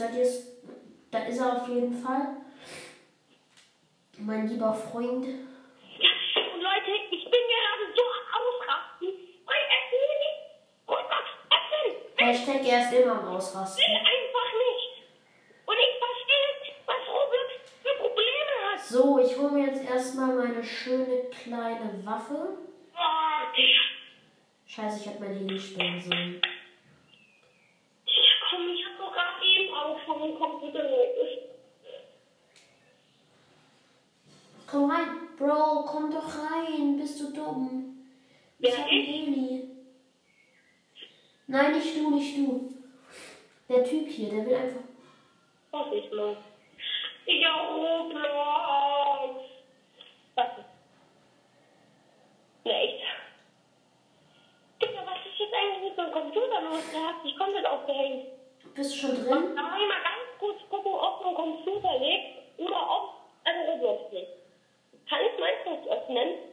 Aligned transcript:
Ja, 0.00 0.06
jetzt 0.06 0.14
hört 0.14 0.14
ihr 0.14 0.22
es. 0.22 0.46
Da 1.10 1.18
ist 1.24 1.38
er 1.38 1.56
auf 1.56 1.68
jeden 1.68 1.92
Fall. 1.92 2.36
Mein 4.18 4.48
lieber 4.48 4.72
Freund. 4.72 5.26
Ja, 5.26 6.42
und 6.54 6.62
Leute, 6.62 6.90
ich 7.10 7.24
bin 7.24 7.40
gerade 7.52 7.84
so 7.94 8.02
Ausrasten. 8.40 9.08
Weil 9.44 9.62
es 9.76 9.84
mir 9.92 10.08
nicht 10.24 10.40
Roblox 10.88 11.26
öffnen. 11.50 11.90
Hashtag 12.16 12.66
er 12.66 12.80
ist 12.80 12.92
immer 12.92 13.18
am 13.18 13.28
Ausrasten. 13.28 13.82
will 13.82 13.96
einfach 13.96 14.50
nicht. 14.66 14.92
Und 15.66 15.76
ich 15.76 15.94
verstehe, 15.98 16.74
was 16.86 17.02
Roblox 17.08 17.48
für 17.82 17.94
Probleme 17.98 18.54
hat. 18.72 18.80
So, 18.80 19.18
ich 19.18 19.36
hole 19.36 19.52
mir 19.52 19.66
jetzt 19.66 19.84
erstmal 19.84 20.34
meine 20.34 20.64
schöne 20.64 21.24
kleine 21.30 22.00
Waffe. 22.04 22.58
Oh. 22.94 23.30
Scheiße, 24.66 25.00
ich 25.00 25.06
hätte 25.06 25.20
mein 25.20 25.34
Handy 25.34 25.58
spielen 25.58 26.00
sollen. 26.00 26.40
Ja, 28.06 28.32
komm, 28.48 28.68
ich 28.68 28.84
hab 28.84 28.98
doch 28.98 29.12
gerade 29.12 29.44
eben 29.44 29.74
auch 29.74 29.98
von 30.00 30.22
dem 30.22 30.38
Computer 30.38 30.82
los. 30.82 31.28
Komm 34.66 34.90
rein. 34.90 35.08
Bro, 35.36 35.84
komm 35.86 36.10
doch 36.10 36.28
rein. 36.28 36.96
Bist 36.96 37.20
du 37.20 37.32
dumm? 37.32 38.06
Wer, 38.58 38.70
ich 38.70 38.78
hab 38.78 38.86
ein 38.86 38.92
ich? 38.92 39.08
Heli. 39.08 39.68
Nein, 41.60 41.72
nicht 41.72 41.94
du, 41.94 42.10
nicht 42.10 42.38
du. 42.38 42.72
Der 43.68 43.84
Typ 43.84 44.08
hier, 44.08 44.30
der 44.30 44.46
will 44.46 44.54
einfach. 44.54 44.80
Hoff 45.72 45.92
ich 45.92 46.10
mal. 46.10 46.34
Ja, 47.26 47.54
Roblox. 47.68 49.44
Was? 50.36 50.48
Na 52.64 52.72
echt? 52.72 53.02
Digga, 54.80 55.04
was 55.04 55.18
ist 55.26 55.38
jetzt 55.38 55.52
eigentlich 55.52 55.84
mit 55.84 55.96
so 55.96 56.02
einem 56.02 56.12
Computer 56.12 56.62
los? 56.62 56.90
Der 56.94 57.08
hat 57.08 57.22
sich 57.22 57.36
komplett 57.36 57.66
aufgehängt. 57.66 58.26
Bist 58.74 58.94
du 58.94 58.96
schon 58.96 59.16
drin? 59.16 59.54
Da 59.54 59.62
muss 59.62 59.82
ich 59.82 59.88
mal 59.88 60.02
ganz 60.02 60.38
kurz 60.38 60.60
gucken, 60.70 60.92
ob 60.94 61.26
ein 61.26 61.34
Computer 61.34 61.98
liegt 61.98 62.58
oder 62.58 62.90
ob 62.90 63.14
ein 63.44 63.68
Roblox 63.68 64.10
liegt. 64.12 64.32
Kann 65.10 65.20
ich 65.26 65.38
Minecraft 65.38 65.90
öffnen? 65.90 66.49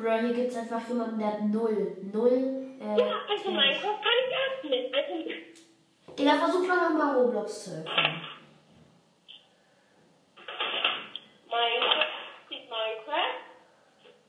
Bro, 0.00 0.18
hier 0.20 0.32
gibt's 0.32 0.56
einfach 0.56 0.88
jemanden, 0.88 1.18
der 1.18 1.28
hat 1.28 1.42
null. 1.42 1.96
Null. 2.12 2.76
Äh, 2.80 2.98
Ja, 2.98 3.20
also. 3.28 3.50
Minecraft 3.50 4.00
kann 4.00 4.16
ich 4.24 4.34
öffnen. 4.94 4.94
Also, 4.94 6.14
Digga, 6.16 6.34
versuch 6.38 6.66
mal 6.66 6.90
nochmal 6.90 7.16
Roblox 7.16 7.64
zu 7.64 7.70
öffnen. 7.70 8.20
Minecraft 11.50 12.50
ist 12.50 12.70
Minecraft. 12.70 13.40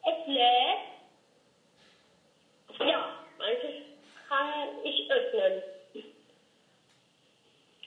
Es 0.04 0.28
lädt. 0.28 0.82
Ja, 2.90 3.10
manches 3.38 3.76
kann 4.28 4.84
ich 4.84 5.10
öffnen. 5.12 5.64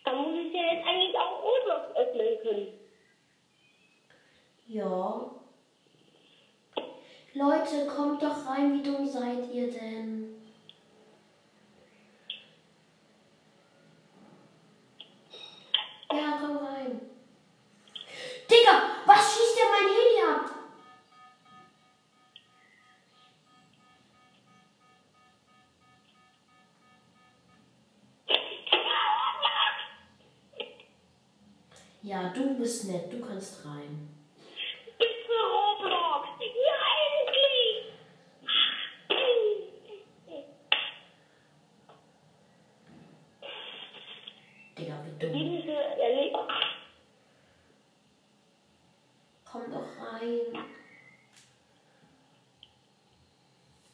Dann 0.05 0.17
muss 0.17 0.35
ich 0.47 0.53
ja 0.55 0.73
jetzt 0.73 0.87
eigentlich 0.87 1.19
auch 1.19 1.43
Roblox 1.43 1.97
öffnen 1.97 2.39
können. 2.43 2.69
Ja. 4.69 5.31
Leute, 7.37 7.84
kommt 7.95 8.23
doch 8.23 8.47
rein, 8.47 8.75
wie 8.75 8.83
dumm 8.83 9.07
seid 9.07 9.53
ihr 9.53 9.71
denn? 9.71 10.35
Ja, 16.11 16.39
komm 16.41 16.57
rein. 16.59 17.01
Digga, 18.51 18.83
was 19.07 19.35
schießt 19.35 19.59
denn 19.59 19.71
mein 19.71 19.89
Handy 19.89 20.21
ab? 20.23 20.51
Ja, 32.03 32.29
du 32.29 32.59
bist 32.59 32.85
nett, 32.85 33.11
du 33.11 33.19
kannst 33.19 33.65
rein. 33.65 34.09
Bitte 34.99 35.33
Roblox. 35.51 36.29
Ja, 36.39 36.81
endlich. 37.09 37.95
Digga, 44.79 44.95
wie 45.03 45.19
dumm. 45.19 45.33
Diese 45.33 45.73
erlebt. 45.73 46.37
Komm 49.51 49.73
doch 49.73 49.89
rein. 49.99 50.65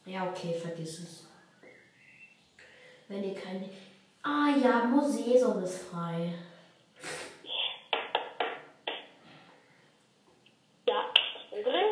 Ja, 0.05 0.20
okay, 0.31 0.53
vergiss 0.53 0.99
es. 0.99 1.27
Wenn 3.07 3.23
ihr 3.23 3.35
kein. 3.35 3.69
Ah 4.23 4.49
ja, 4.61 4.83
Museum 4.85 5.63
ist 5.63 5.83
frei. 5.89 6.33
Ja, 10.87 11.05
drin. 11.51 11.85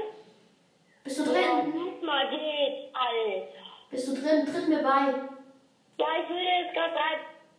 Bist 1.04 1.20
du 1.20 1.24
Ja, 1.34 1.62
drin? 1.62 1.72
guck 1.74 2.04
mal 2.04 2.30
geht, 2.30 2.94
Alter. 2.94 3.48
Bist 3.90 4.08
du 4.08 4.14
drin? 4.14 4.46
Tritt 4.46 4.68
mir 4.70 4.84
bei. 4.84 5.14
Ja, 5.98 6.08
ich 6.24 6.30
will 6.30 6.44
jetzt 6.44 6.74
gerade 6.74 6.94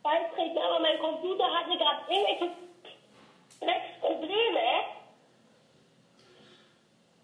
beitreten, 0.03 0.59
aber 0.59 0.81
mein 0.81 0.99
Computer 0.99 1.45
hatte 1.45 1.77
gerade 1.77 2.01
irgendwelche 2.09 2.55
Drecksprobleme. 3.61 4.61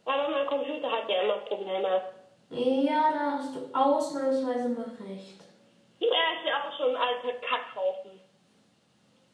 Aber 0.04 0.28
mein 0.30 0.46
Computer 0.46 0.90
hat 0.90 1.08
ja 1.08 1.22
immer 1.22 1.36
Probleme. 1.38 2.02
Ja, 2.50 3.10
da 3.12 3.38
hast 3.38 3.54
du 3.54 3.68
ausnahmsweise 3.72 4.68
mal 4.68 4.90
recht. 5.08 5.40
Er 5.98 6.06
ist 6.06 6.46
ja 6.46 6.62
auch 6.62 6.76
schon 6.76 6.94
ein 6.94 6.96
alter 6.96 7.38
Kackhaufen. 7.40 8.20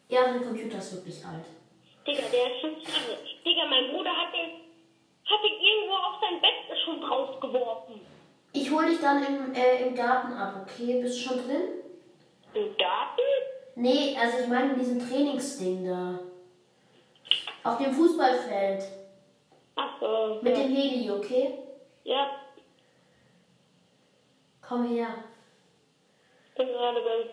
Ja, 0.08 0.24
dein 0.24 0.42
Computer 0.42 0.78
ist 0.78 0.94
wirklich 0.94 1.24
alt. 1.24 1.44
Digga, 2.06 2.22
der 2.32 2.54
ist 2.54 2.60
schon 2.60 2.70
Jahre. 2.80 3.18
Digga, 3.44 3.66
mein 3.68 3.90
Bruder 3.90 4.10
hat 4.10 4.32
den, 4.32 4.60
hat 5.24 5.40
den 5.44 5.60
irgendwo 5.60 5.94
auf 5.94 6.20
sein 6.20 6.40
Bett 6.40 6.78
schon 6.84 7.02
rausgeworfen. 7.02 8.00
Ich 8.52 8.70
hol 8.70 8.86
dich 8.86 9.00
dann 9.00 9.24
im, 9.24 9.54
äh, 9.54 9.86
im 9.86 9.94
Garten 9.94 10.32
ab, 10.32 10.62
okay? 10.62 11.00
Bist 11.00 11.18
du 11.18 11.28
schon 11.28 11.46
drin? 11.46 11.62
Im 12.54 12.76
Garten? 12.76 13.20
Nee, 13.74 14.16
also 14.20 14.38
ich 14.40 14.48
meine 14.48 14.72
in 14.72 14.78
diesem 14.78 15.08
Trainingsding 15.08 15.86
da. 15.86 16.18
Auf 17.64 17.78
dem 17.78 17.92
Fußballfeld. 17.92 18.84
Ach 19.76 20.00
so. 20.00 20.38
Mit 20.42 20.56
ja. 20.56 20.62
dem 20.62 20.74
Heli, 20.74 21.10
okay? 21.10 21.58
ja, 22.04 22.41
Komm 24.66 24.84
her. 24.88 25.08
bin 26.56 26.68
gerade 26.68 27.00
beim 27.00 27.30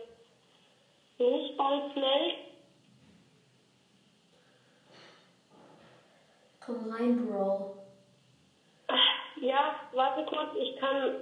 Fußballfeld. 1.17 2.35
Komm 6.65 6.91
rein, 6.91 7.25
Bro. 7.25 7.75
Ja, 9.41 9.75
warte 9.93 10.25
kurz, 10.25 10.55
ich 10.57 10.79
kann. 10.79 11.15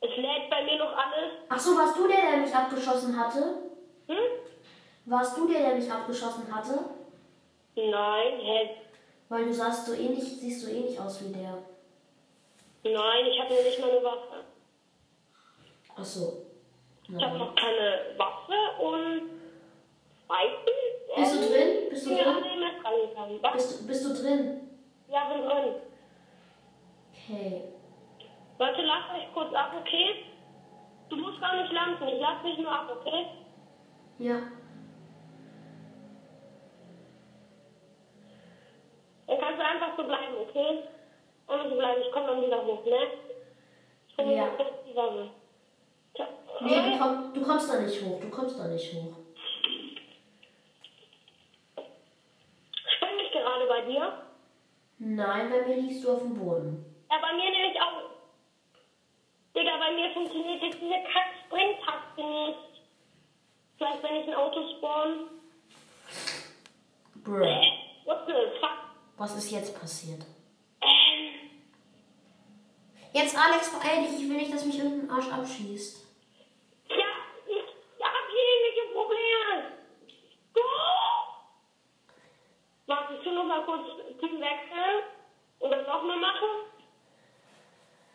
Es 0.00 0.16
lädt 0.16 0.50
bei 0.50 0.62
mir 0.64 0.78
noch 0.78 0.92
alles. 0.92 1.32
Ach 1.48 1.58
so, 1.58 1.76
warst 1.76 1.96
du 1.96 2.06
der, 2.06 2.20
der 2.20 2.36
mich 2.38 2.54
abgeschossen 2.54 3.18
hatte? 3.18 3.62
Hm? 4.06 4.16
Warst 5.06 5.38
du 5.38 5.48
der, 5.48 5.60
der 5.60 5.74
mich 5.76 5.90
abgeschossen 5.90 6.54
hatte? 6.54 6.78
Nein, 7.74 8.38
hä? 8.40 8.70
Weil 9.28 9.46
du 9.46 9.54
sahst 9.54 9.86
so 9.86 9.94
ähnlich, 9.94 10.38
siehst 10.38 10.66
so 10.66 10.70
ähnlich 10.70 11.00
aus 11.00 11.24
wie 11.24 11.32
der. 11.32 11.62
Nein, 12.84 13.26
ich 13.26 13.40
habe 13.40 13.54
noch 13.54 13.62
nicht 13.64 13.80
mal 13.80 13.90
eine 15.96 15.98
Waffe. 15.98 16.00
Ach 16.00 16.04
so. 16.04 16.42
Ich 17.08 17.14
habe 17.24 17.38
Ja. 17.38 17.44
noch 17.44 17.54
keine 17.54 18.18
Waffe 18.18 18.82
und. 18.82 19.30
Zweitens. 20.26 21.16
Bist 21.16 21.34
du 21.34 21.48
drin? 21.48 21.88
Bist 21.90 22.06
du 22.06 22.10
ja, 22.10 22.24
drin? 22.24 22.42
Bist, 23.52 23.80
du- 23.82 23.86
bist 23.86 24.04
du 24.04 24.22
drin? 24.22 24.60
Ja, 25.08 25.24
bin 25.32 25.42
drin. 25.44 25.74
Okay. 27.12 27.62
Leute, 28.58 28.82
lasst 28.82 29.10
euch 29.14 29.32
kurz 29.34 29.54
ab, 29.54 29.72
okay? 29.80 30.24
Du 31.08 31.16
musst 31.16 31.40
gar 31.40 31.60
nicht 31.60 31.72
landen, 31.72 32.08
ich 32.08 32.20
lass 32.20 32.42
dich 32.42 32.58
nur 32.58 32.70
ab, 32.72 32.88
okay? 33.00 33.26
Ja. 34.18 34.40
Dann 39.26 39.40
kannst 39.40 39.58
du 39.60 39.64
einfach 39.64 39.96
so 39.96 40.04
bleiben, 40.04 40.34
okay? 40.48 40.82
Einfach 41.46 41.68
so 41.70 41.76
bleiben, 41.76 42.02
ich 42.04 42.12
komme 42.12 42.26
dann 42.26 42.42
wieder 42.42 42.64
hoch, 42.64 42.84
ne? 42.84 42.98
Ich 44.08 44.16
hol 44.18 44.26
mir 44.26 44.36
Ja. 44.36 44.48
kurz 44.48 44.68
die 44.88 44.96
Waffe. 44.96 45.30
Nee, 46.60 46.90
du, 46.90 46.98
komm, 46.98 47.34
du 47.34 47.42
kommst 47.42 47.70
da 47.70 47.80
nicht 47.80 48.02
hoch. 48.02 48.20
Du 48.20 48.28
kommst 48.30 48.58
da 48.58 48.66
nicht 48.68 48.92
hoch. 48.94 49.16
Spring 52.96 53.18
ich 53.24 53.32
gerade 53.32 53.66
bei 53.66 53.82
dir? 53.82 54.22
Nein, 54.98 55.50
bei 55.50 55.62
mir 55.66 55.76
liegst 55.76 56.04
du 56.04 56.12
auf 56.12 56.20
dem 56.20 56.34
Boden. 56.34 56.84
Ja, 57.10 57.18
bei 57.20 57.32
mir 57.34 57.50
nämlich 57.50 57.80
auch. 57.80 58.02
Digga, 59.54 59.76
bei 59.78 59.92
mir 59.94 60.10
funktioniert 60.12 60.62
jetzt 60.62 60.80
diese 60.80 61.02
Kack-Spring-Taste 61.12 62.20
nicht. 62.20 62.82
Vielleicht, 63.78 64.02
wenn 64.02 64.16
ich 64.16 64.28
ein 64.28 64.34
Auto 64.34 64.68
spawn. 64.76 65.30
Bruh. 67.24 67.44
What 68.04 68.26
the 68.26 68.32
fuck? 68.60 68.70
Was 69.18 69.36
ist 69.36 69.50
jetzt 69.50 69.78
passiert? 69.78 70.22
Ähm. 70.80 71.50
Jetzt, 73.12 73.36
Alex, 73.36 73.70
beeil 73.70 74.02
dich. 74.02 74.22
Ich 74.22 74.28
will 74.28 74.36
nicht, 74.36 74.52
dass 74.52 74.64
mich 74.64 74.78
irgendein 74.78 75.10
Arsch 75.10 75.28
abschießt. 75.30 76.06
Ja, 76.88 77.12
ich 77.46 78.04
habe 78.04 78.26
hier 78.30 78.44
irgendwelche 78.52 78.92
Probleme. 78.92 79.72
Oh! 80.54 80.60
Warte, 82.86 83.14
ich 83.14 83.22
tu 83.24 83.30
noch 83.32 83.44
mal 83.56 83.64
kurz 83.64 83.86
Team 84.20 84.40
wechseln 84.40 85.04
und 85.58 85.70
das 85.70 85.86
nochmal 85.86 86.18
machen. 86.18 86.48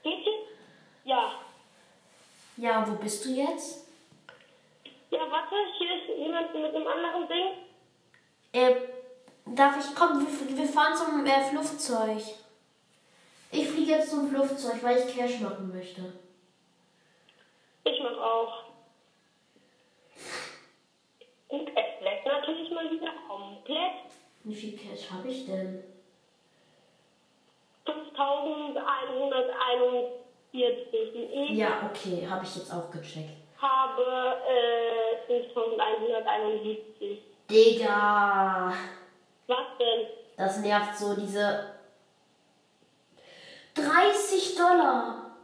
Geht's 0.03 0.25
jetzt? 0.25 0.59
Ja. 1.03 1.31
Ja, 2.57 2.87
wo 2.87 2.95
bist 2.95 3.25
du 3.25 3.29
jetzt? 3.29 3.87
Ja, 5.09 5.19
warte, 5.29 5.55
hier 5.77 5.95
ist 5.95 6.17
jemand 6.17 6.53
mit 6.53 6.75
einem 6.75 6.87
anderen 6.87 7.27
Ding. 7.27 7.51
Äh, 8.53 8.75
darf 9.45 9.77
ich, 9.79 9.95
komm, 9.95 10.25
wir, 10.25 10.57
wir 10.57 10.67
fahren 10.67 10.95
zum 10.95 11.25
äh, 11.25 11.43
Flugzeug. 11.43 12.21
Ich 13.51 13.67
fliege 13.67 13.91
jetzt 13.91 14.11
zum 14.11 14.29
Flugzeug, 14.29 14.81
weil 14.81 14.97
ich 14.97 15.15
Cash 15.15 15.39
machen 15.41 15.73
möchte. 15.73 16.13
Ich 17.83 17.99
mach 18.01 18.17
auch. 18.17 18.63
Und 21.49 21.67
es 21.67 22.01
lässt 22.01 22.25
natürlich 22.25 22.71
mal 22.71 22.89
wieder 22.89 23.11
komplett 23.27 24.11
Wie 24.43 24.55
viel 24.55 24.75
Cash 24.77 25.11
habe 25.11 25.27
ich 25.27 25.45
denn? 25.45 25.83
5141. 27.85 30.21
Und 30.53 31.51
ich 31.51 31.57
Ja, 31.57 31.89
okay, 31.89 32.27
habe 32.29 32.43
ich 32.45 32.55
jetzt 32.55 32.71
auch 32.73 32.89
gecheckt. 32.91 33.29
habe 33.61 34.37
äh, 34.47 35.17
5171. 35.27 37.21
Digga, 37.49 38.73
Was 39.47 39.57
denn? 39.79 40.07
das 40.37 40.57
nervt 40.59 40.97
so, 40.97 41.15
diese 41.15 41.73
30 43.75 44.55
Dollar. 44.55 45.35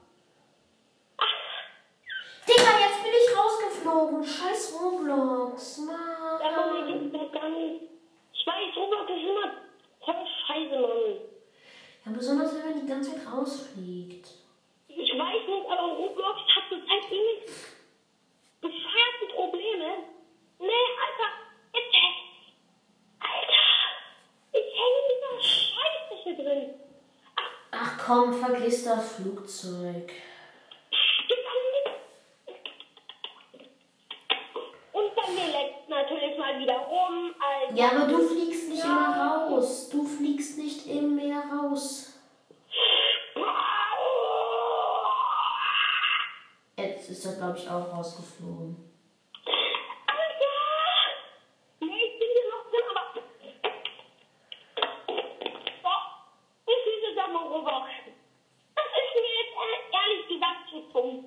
Digga, 2.48 2.80
jetzt 2.80 3.04
bin 3.04 3.12
ich 3.14 3.38
rausgeflogen. 3.38 4.24
Scheiß 4.24 4.74
Roblox, 4.82 5.78
Mann, 5.80 6.40
mir 6.40 6.52
Mann. 6.52 6.88
geht's 6.88 7.12
doch 7.14 7.32
gar 7.32 7.50
nicht. 7.50 7.82
Weiß, 8.48 8.76
Roblox 8.78 9.12
ist 9.12 9.24
immer 9.28 9.52
voll 10.00 10.26
scheiße, 10.48 10.80
Mann. 10.80 11.20
Ja, 12.06 12.12
besonders 12.14 12.56
wenn 12.56 12.64
man 12.72 12.80
die 12.82 12.88
ganze 12.88 13.12
Zeit 13.14 13.28
rausfliegt. 13.30 14.26
Ich 14.88 15.12
weiß 15.20 15.48
nicht, 15.48 15.70
aber 15.70 15.88
Roblox 15.98 16.40
hat 16.56 16.64
zurzeit 16.70 17.12
irgendwie 17.12 17.52
bescheuerte 18.62 19.26
Probleme. 19.36 19.90
Nee, 20.60 20.88
Alter, 21.04 21.30
jetzt 21.74 21.96
Alter, 23.20 23.66
ich 24.54 24.70
hänge 24.80 25.00
in 25.02 25.08
dieser 25.12 25.36
Scheiße 25.44 26.14
hier 26.24 26.36
drin. 26.38 26.64
Ach, 27.36 27.52
Ach 27.72 28.06
komm, 28.06 28.34
vergiss 28.34 28.86
das 28.86 29.16
Flugzeug. 29.18 30.08
das 31.28 31.40
kann 31.44 31.64
nicht. 31.76 31.90
Und 34.94 35.16
bei 35.16 35.28
mir 35.34 35.48
leckt 35.52 35.90
wieder 36.60 36.78
rum. 36.78 37.34
Also, 37.40 37.76
Ja, 37.76 37.90
aber 37.92 38.08
du 38.08 38.20
fliegst 38.28 38.70
nicht 38.70 38.84
immer 38.84 39.48
raus. 39.50 39.90
Du 39.90 40.04
fliegst 40.04 40.58
nicht 40.58 40.86
im 40.88 41.16
Meer 41.16 41.44
raus. 41.52 42.14
Jetzt 46.78 47.10
ist 47.10 47.26
er, 47.26 47.34
glaube 47.38 47.58
ich, 47.58 47.68
auch 47.70 47.92
rausgeflogen. 47.92 48.76
Alter! 50.06 50.60
Nee, 51.80 52.04
ich 52.06 52.20
bin 52.20 52.28
hier 52.34 52.50
noch 52.54 52.66
drin, 52.70 52.86
aber. 52.92 53.04
Doch, 55.84 56.06
ich 56.68 56.86
will 56.86 57.16
das 57.16 57.28
mal 57.34 57.48
rüber. 57.48 57.88
Das 58.76 58.86
ist 58.86 59.16
mir 59.16 59.34
jetzt 59.42 59.56
ehr- 59.58 59.88
ehrlich 60.00 60.28
gesagt 60.28 60.62
zu 60.70 60.78
dumm. 60.94 61.26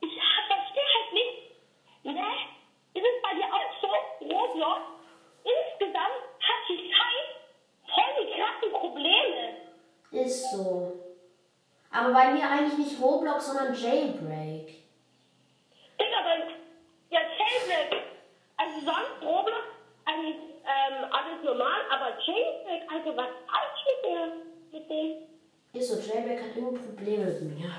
Ich 0.00 0.18
hab- 0.20 0.46
verstehe 0.46 0.90
halt 0.94 1.12
nicht. 1.14 1.36
Ne? 2.04 2.26
Ist 2.94 3.06
es 3.06 3.22
bei 3.22 3.34
dir 3.34 3.46
auch 3.46 3.72
so? 3.80 3.88
Roblox? 4.26 4.82
Insgesamt 5.42 6.20
hat 6.40 6.60
die 6.68 6.90
Zeit 6.92 7.28
voll 7.94 8.12
die 8.20 8.30
krassen 8.32 8.70
Probleme. 8.78 9.42
Ist 10.10 10.50
so. 10.52 11.00
Aber 11.90 12.12
bei 12.12 12.32
mir 12.32 12.48
eigentlich 12.50 12.76
nicht 12.78 13.00
Roblox, 13.00 13.46
sondern 13.46 13.72
Jailbreak. 13.74 14.66
Digga, 16.00 16.18
aber 16.18 16.50
ja, 17.10 17.20
Jailbreak, 17.20 18.02
also 18.56 18.80
sonst 18.80 19.22
Roblox, 19.22 19.62
eigentlich 20.04 20.36
ähm, 20.64 21.04
alles 21.12 21.44
normal, 21.44 21.80
aber 21.92 22.18
Jailbreak, 22.20 22.90
also 22.92 23.16
was 23.16 23.28
falsch 23.46 23.84
mit 23.86 24.10
mir, 24.10 24.32
mit 24.72 24.90
dem? 24.90 25.80
Ist 25.80 25.88
so, 25.88 26.12
Jailbreak 26.12 26.42
hat 26.42 26.56
immer 26.56 26.72
Probleme 26.72 27.26
mit 27.26 27.58
mir. 27.58 27.70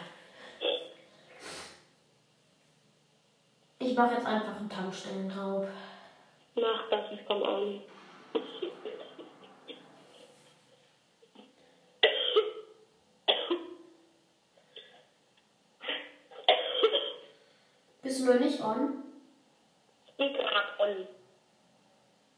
Ich 3.80 3.96
mache 3.98 4.16
jetzt 4.16 4.25
einen 5.04 5.30
Tankstellenraub. 5.30 5.68
Mach 6.56 6.90
das, 6.90 7.12
ich 7.12 7.25
komm 7.28 7.44
an. 7.44 7.82
Bist 18.02 18.22
du 18.22 18.25
noch 18.32 18.40
nicht 18.40 18.62
on? 18.62 19.04
Ich 20.06 20.16
bin 20.16 20.34
grad 20.34 20.80
on. 20.80 21.08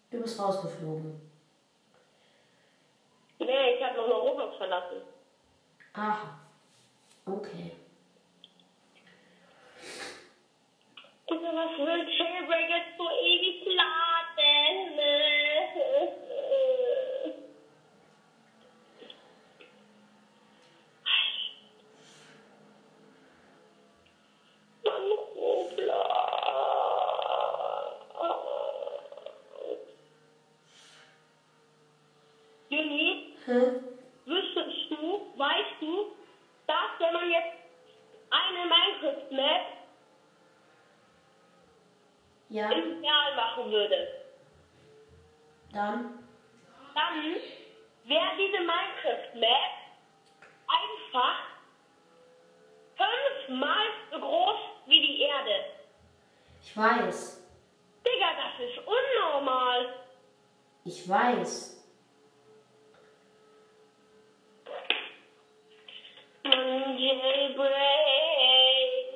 Du 0.10 0.22
bist 0.22 0.40
rausgeflogen. 0.40 1.22
Nee, 3.40 3.76
ich 3.76 3.84
hab 3.84 3.96
noch 3.96 4.08
Roblox 4.08 4.58
verlassen. 4.58 5.02
Aha. 5.94 6.40
Okay. 7.26 7.76
Digga, 11.30 11.52
was 11.54 11.78
will 11.78 12.06
Jailbreak 12.18 12.70
jetzt 12.70 12.98
so 12.98 13.08
ewig 13.10 13.66
laden? 13.66 14.98
Mann, 24.84 25.12
Roblox. 25.36 26.08
Juni, 32.70 33.34
Hä? 33.46 33.60
wüsstest 34.26 34.90
du, 34.92 35.32
weißt 35.38 35.82
du, 35.82 36.12
dass 36.68 36.92
wenn 37.00 37.14
man 37.14 37.30
jetzt 37.32 37.58
eine 38.30 38.66
Minecraft-Map 38.66 39.62
Ja, 42.50 42.72
im 42.72 43.00
Real 43.02 43.36
machen 43.36 43.72
würde, 43.72 44.08
dann? 45.74 46.20
dann 46.96 47.36
wäre 48.06 48.32
diese 48.38 48.60
Minecraft-Map 48.60 49.74
einfach 50.68 51.40
fünfmal 52.98 53.86
so 54.12 54.20
groß 54.20 54.60
wie 54.88 55.02
die 55.08 55.22
Erde. 55.22 55.66
Ich 56.64 56.76
weiß. 56.76 57.44
Digga, 58.06 58.28
das 58.36 58.70
ist 58.70 58.78
unnormal. 58.86 59.94
Ich 60.86 61.08
weiß. 61.08 61.74
Mann, 66.44 66.98
Jailbreak, 66.98 67.68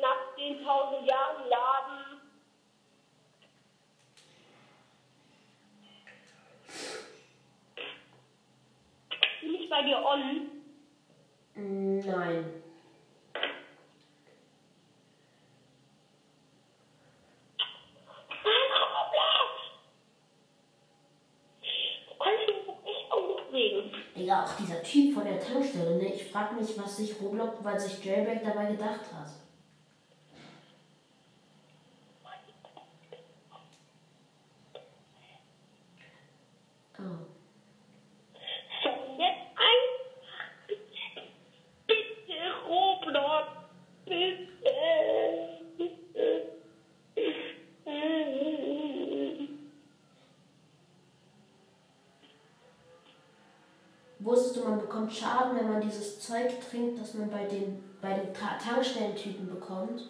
nach 0.01 0.35
10.000 0.37 1.05
Jahren 1.07 1.49
laden. 1.49 2.21
Bin 9.41 9.55
ich 9.55 9.70
bei 9.81 9.87
dir 9.87 10.03
on? 10.03 10.49
Nein. 11.55 12.45
Digga, 24.15 24.43
auch 24.43 24.55
dieser 24.55 24.83
Typ 24.83 25.13
von 25.15 25.23
der 25.25 25.39
Tankstelle, 25.39 25.97
ne? 25.97 26.13
Ich 26.13 26.31
frag 26.31 26.59
mich, 26.59 26.77
was 26.77 26.97
sich 26.97 27.19
Roblox, 27.19 27.63
weil 27.63 27.79
sich 27.79 28.03
Jailbreak 28.03 28.43
dabei 28.43 28.65
gedacht 28.71 29.01
hat. 29.13 29.29
Oh. 36.99 37.25
So, 38.83 38.89
und 38.89 39.19
jetzt 39.19 39.47
ein. 39.57 39.79
Bitte, 40.67 40.81
bitte, 41.87 42.39
Roblox. 42.67 43.47
Bitte. 44.05 44.47
Bitte. 45.77 46.51
Wusstest 54.23 54.57
du, 54.57 54.63
man 54.63 54.79
bekommt 54.79 55.11
Schaden, 55.11 55.57
wenn 55.57 55.67
man 55.67 55.81
dieses 55.81 56.19
Zeug 56.19 56.51
man 57.15 57.29
bei 57.29 57.45
den, 57.45 57.83
bei 58.01 58.13
den 58.13 58.33
Ta 58.33 58.57
Tankstellentypen 58.57 59.47
bekommt? 59.49 60.03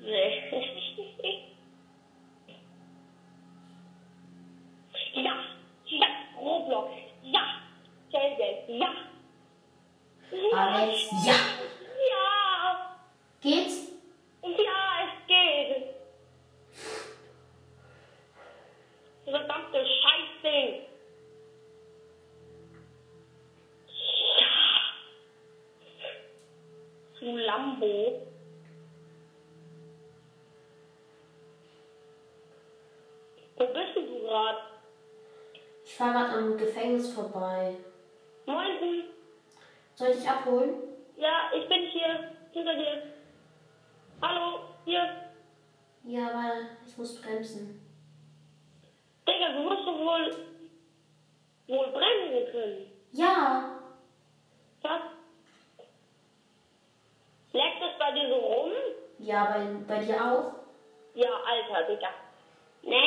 Nee. 0.00 1.54
ja, 5.14 5.34
ja, 5.86 6.06
Roblox, 6.38 6.90
ja, 7.22 7.40
Zelda, 8.10 8.44
ja. 8.68 8.90
Alex, 10.54 11.10
ja! 11.26 11.34
Ja, 12.10 12.96
Geht's? 13.40 13.92
ja, 14.42 15.04
es 15.04 15.26
geht. 15.26 15.94
Verdammte 19.24 19.84
Scheißding. 19.84 20.82
Ja. 24.40 24.54
Du 27.20 27.36
Lambo. 27.54 28.26
Wo 33.56 33.66
bist 33.66 33.96
du 33.96 34.20
gerade? 34.20 34.58
Ich 35.84 35.94
fahre 35.94 36.12
gerade 36.12 36.38
am 36.38 36.56
Gefängnis 36.56 37.12
vorbei. 37.12 37.76
Moin. 38.46 39.04
Soll 39.94 40.08
ich 40.08 40.16
dich 40.16 40.28
abholen? 40.28 40.74
Ja, 41.16 41.50
ich 41.56 41.68
bin 41.68 41.82
hier 41.92 42.32
hinter 42.50 42.74
dir. 42.74 43.02
Hallo, 44.20 44.60
hier. 44.84 45.30
Ja, 46.02 46.30
aber 46.30 46.52
ich 46.84 46.98
muss 46.98 47.20
bremsen. 47.22 47.80
Digga, 49.28 49.52
du 49.52 49.62
musst 49.62 49.86
doch 49.86 49.98
wohl, 49.98 50.36
wohl 51.68 51.92
bremsen 51.92 52.50
können. 52.50 52.90
Ja, 53.12 53.80
Was? 54.82 55.13
Bei 58.04 58.12
dir 58.12 58.28
so 58.28 58.34
rum? 58.34 58.70
ja, 59.18 59.44
bei, 59.46 59.66
bei 59.88 60.04
dir 60.04 60.16
auch? 60.16 60.52
Ja, 61.14 61.30
Alter, 61.46 61.88
Digga. 61.88 62.08
Ne? 62.82 63.02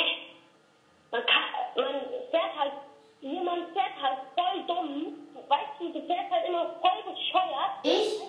Man 1.11 1.21
kann, 1.23 1.43
man 1.75 2.01
fährt 2.31 2.57
halt, 2.57 2.73
jemand 3.21 3.73
fährt 3.73 4.01
halt 4.01 4.17
voll 4.33 4.63
dumm. 4.65 5.29
Weißt 5.47 5.79
du, 5.79 5.93
du 5.93 6.01
fährst 6.07 6.31
halt 6.31 6.47
immer 6.47 6.79
voll 6.81 7.13
bescheuert. 7.13 7.77
Ich? 7.83 8.23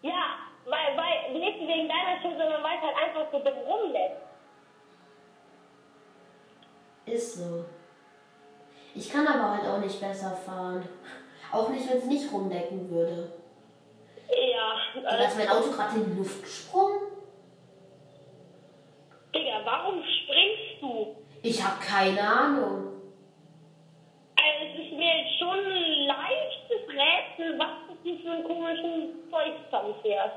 Ja, 0.00 0.38
weil, 0.64 0.96
weil, 0.96 1.38
nicht 1.38 1.60
wegen 1.60 1.86
deiner 1.86 2.18
Schuld, 2.22 2.38
sondern 2.38 2.62
weil 2.62 2.78
es 2.78 2.82
halt 2.82 2.96
einfach 2.96 3.30
so 3.30 3.38
dumm 3.40 3.58
rumlässt. 3.68 4.22
Ist 7.04 7.34
so. 7.34 7.66
Ich 8.94 9.12
kann 9.12 9.26
aber 9.26 9.50
halt 9.50 9.68
auch 9.68 9.78
nicht 9.80 10.00
besser 10.00 10.30
fahren. 10.30 10.88
Auch 11.52 11.68
nicht, 11.68 11.90
wenn 11.90 11.98
es 11.98 12.06
nicht 12.06 12.32
rumdecken 12.32 12.88
würde. 12.88 13.39
Ja, 14.30 15.18
äh, 15.18 15.26
ist 15.26 15.36
mein 15.36 15.48
Auto 15.48 15.70
gerade 15.70 15.96
in 15.96 16.10
die 16.10 16.18
Luft 16.18 16.42
gesprungen. 16.42 17.00
Digga, 19.34 19.60
warum 19.64 20.02
springst 20.02 20.80
du? 20.80 21.16
Ich 21.42 21.62
habe 21.62 21.80
keine 21.84 22.20
Ahnung. 22.20 22.88
Also, 24.36 24.66
es 24.72 24.86
ist 24.86 24.92
mir 24.92 25.16
jetzt 25.18 25.38
schon 25.38 25.58
ein 25.58 26.06
leichtes 26.06 26.88
Rätsel, 26.88 27.58
was 27.58 27.68
du 28.04 28.18
für 28.18 28.30
einen 28.30 28.44
komischen 28.44 29.30
Zeugstand 29.30 29.96
fährst. 30.02 30.36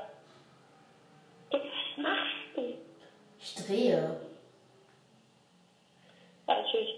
Digga, 1.52 1.64
was 1.64 2.04
machst 2.04 2.56
du? 2.56 2.74
Ich 3.38 3.54
drehe. 3.54 4.20
Ja, 6.48 6.56
tschüss. 6.70 6.93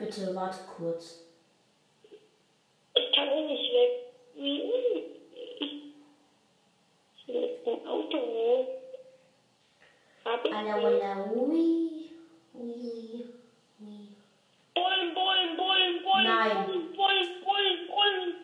Bitte 0.00 0.34
warte 0.34 0.60
kurz. 0.64 1.26
Ich 2.94 3.12
kann 3.14 3.28
eh 3.28 3.46
nicht 3.46 3.70
weg. 3.74 3.90
Wie? 4.34 4.62
Ich 7.16 7.28
will 7.28 7.42
jetzt 7.42 7.68
ein 7.68 7.86
Auto. 7.86 8.66
Hab 10.24 10.44
ich 10.44 10.54
Alla 10.54 10.82
walla 10.82 11.30
ui. 11.32 12.10
Ui. 12.54 13.24
Ui. 13.80 14.08
Bullen, 14.74 15.14
Bullen, 15.14 15.56
Bullen, 15.58 16.02
Bullen, 16.02 16.24
Nein. 16.24 16.66
Bullen, 16.66 16.92
Bullen, 16.96 17.44
Bullen, 17.44 17.86
Bullen. 17.86 18.34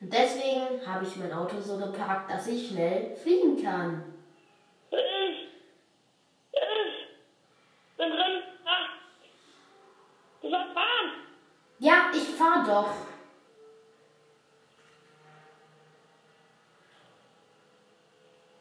Und 0.00 0.12
deswegen 0.12 0.84
habe 0.84 1.06
ich 1.06 1.16
mein 1.16 1.32
Auto 1.32 1.60
so 1.60 1.78
geparkt, 1.78 2.32
dass 2.32 2.48
ich 2.48 2.66
schnell 2.66 3.14
fliegen 3.14 3.62
kann. 3.62 4.12
Ich, 4.90 5.48
ich 6.52 6.60
bin 7.96 8.10
drin. 8.10 8.42
Ah. 8.64 8.88
Du 10.42 10.50
sollst 10.50 10.72
fahren. 10.72 11.12
Ja, 11.82 12.12
ich 12.14 12.22
fahr 12.36 12.64
doch. 12.64 12.94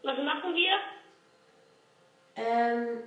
Was 0.02 0.18
machen 0.18 0.56
wir? 0.56 0.74
Ähm, 2.36 3.04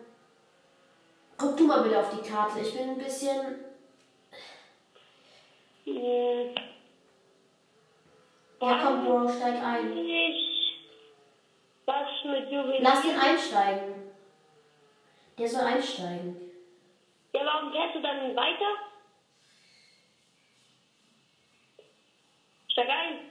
guck 1.36 1.56
du 1.56 1.66
mal 1.66 1.82
bitte 1.82 1.98
auf 1.98 2.10
die 2.10 2.30
Karte. 2.30 2.60
Ich 2.60 2.72
bin 2.72 2.90
ein 2.90 2.98
bisschen. 2.98 3.64
Hm. 5.84 6.54
Ja, 8.60 8.80
komm, 8.84 9.04
Bro, 9.04 9.28
steig 9.28 9.60
ein. 9.60 9.98
Ich. 9.98 10.76
Was 11.86 12.06
mit 12.24 12.52
Juwelier? 12.52 12.82
Lass 12.82 13.04
ihn 13.04 13.18
einsteigen. 13.18 14.12
Der 15.36 15.48
soll 15.48 15.62
einsteigen. 15.62 16.52
Ja, 17.32 17.40
warum 17.44 17.72
fährst 17.72 17.96
du 17.96 18.00
dann 18.00 18.36
weiter? 18.36 18.83
Steig 22.74 22.88
ein. 22.88 23.30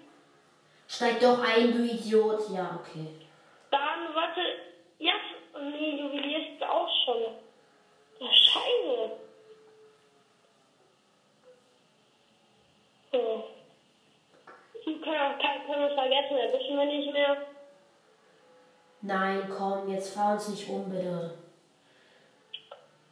Steig 0.88 1.19
doch 1.19 1.39
ein, 1.43 1.73
du 1.73 1.83
Idiot. 1.83 2.50
Ja, 2.50 2.79
okay. 2.79 3.07
Dann, 3.71 4.15
warte. 4.15 4.39
Ja, 5.00 5.15
nee, 5.59 6.00
Juwelier 6.00 6.53
ist 6.53 6.63
auch 6.63 6.88
schon. 7.03 7.23
Ja, 8.19 8.27
Scheiße. 8.31 9.12
So. 13.12 13.43
Wir 14.85 15.01
können 15.01 15.17
auch 15.17 15.39
kein, 15.39 15.65
können 15.65 15.83
uns 15.83 15.93
vergessen, 15.93 16.38
erwischen 16.38 16.77
wir 16.77 16.85
nicht 16.85 17.12
mehr. 17.12 17.38
Nein, 19.01 19.53
komm, 19.57 19.89
jetzt 19.89 20.15
fahr 20.15 20.35
uns 20.35 20.47
nicht 20.47 20.69
um, 20.69 20.89
bitte. 20.89 21.33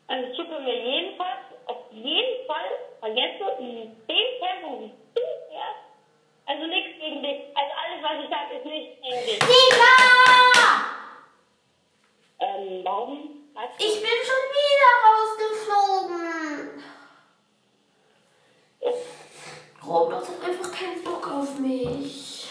Also 0.07 0.33
tut 0.33 0.49
mir 0.49 0.81
jedenfalls, 0.81 1.41
auf 1.65 1.91
jeden 1.91 2.47
Fall 2.47 2.69
vergessen, 3.01 3.47
in 3.59 3.75
dem 3.75 3.95
Tempo, 4.07 4.81
wie 4.81 4.87
du 4.87 5.00
also 6.51 6.67
nichts 6.67 6.99
gegen 6.99 7.23
dich. 7.23 7.41
Also 7.55 7.71
alles, 7.81 8.03
was 8.03 8.23
ich 8.23 8.29
sage, 8.29 8.57
ist 8.57 8.65
nicht 8.65 9.01
gegen 9.01 9.25
dich. 9.25 9.39
Digga! 9.39 9.95
Ähm, 12.39 12.81
warum? 12.83 13.49
Was? 13.53 13.69
Ich 13.77 14.01
bin 14.01 14.17
schon 14.27 14.43
wieder 14.59 14.91
rausgeflogen. 15.07 16.83
Roblox 19.85 20.27
hat 20.29 20.49
einfach 20.49 20.71
keinen 20.71 21.03
Bock 21.03 21.27
auf 21.31 21.59
mich. 21.59 22.49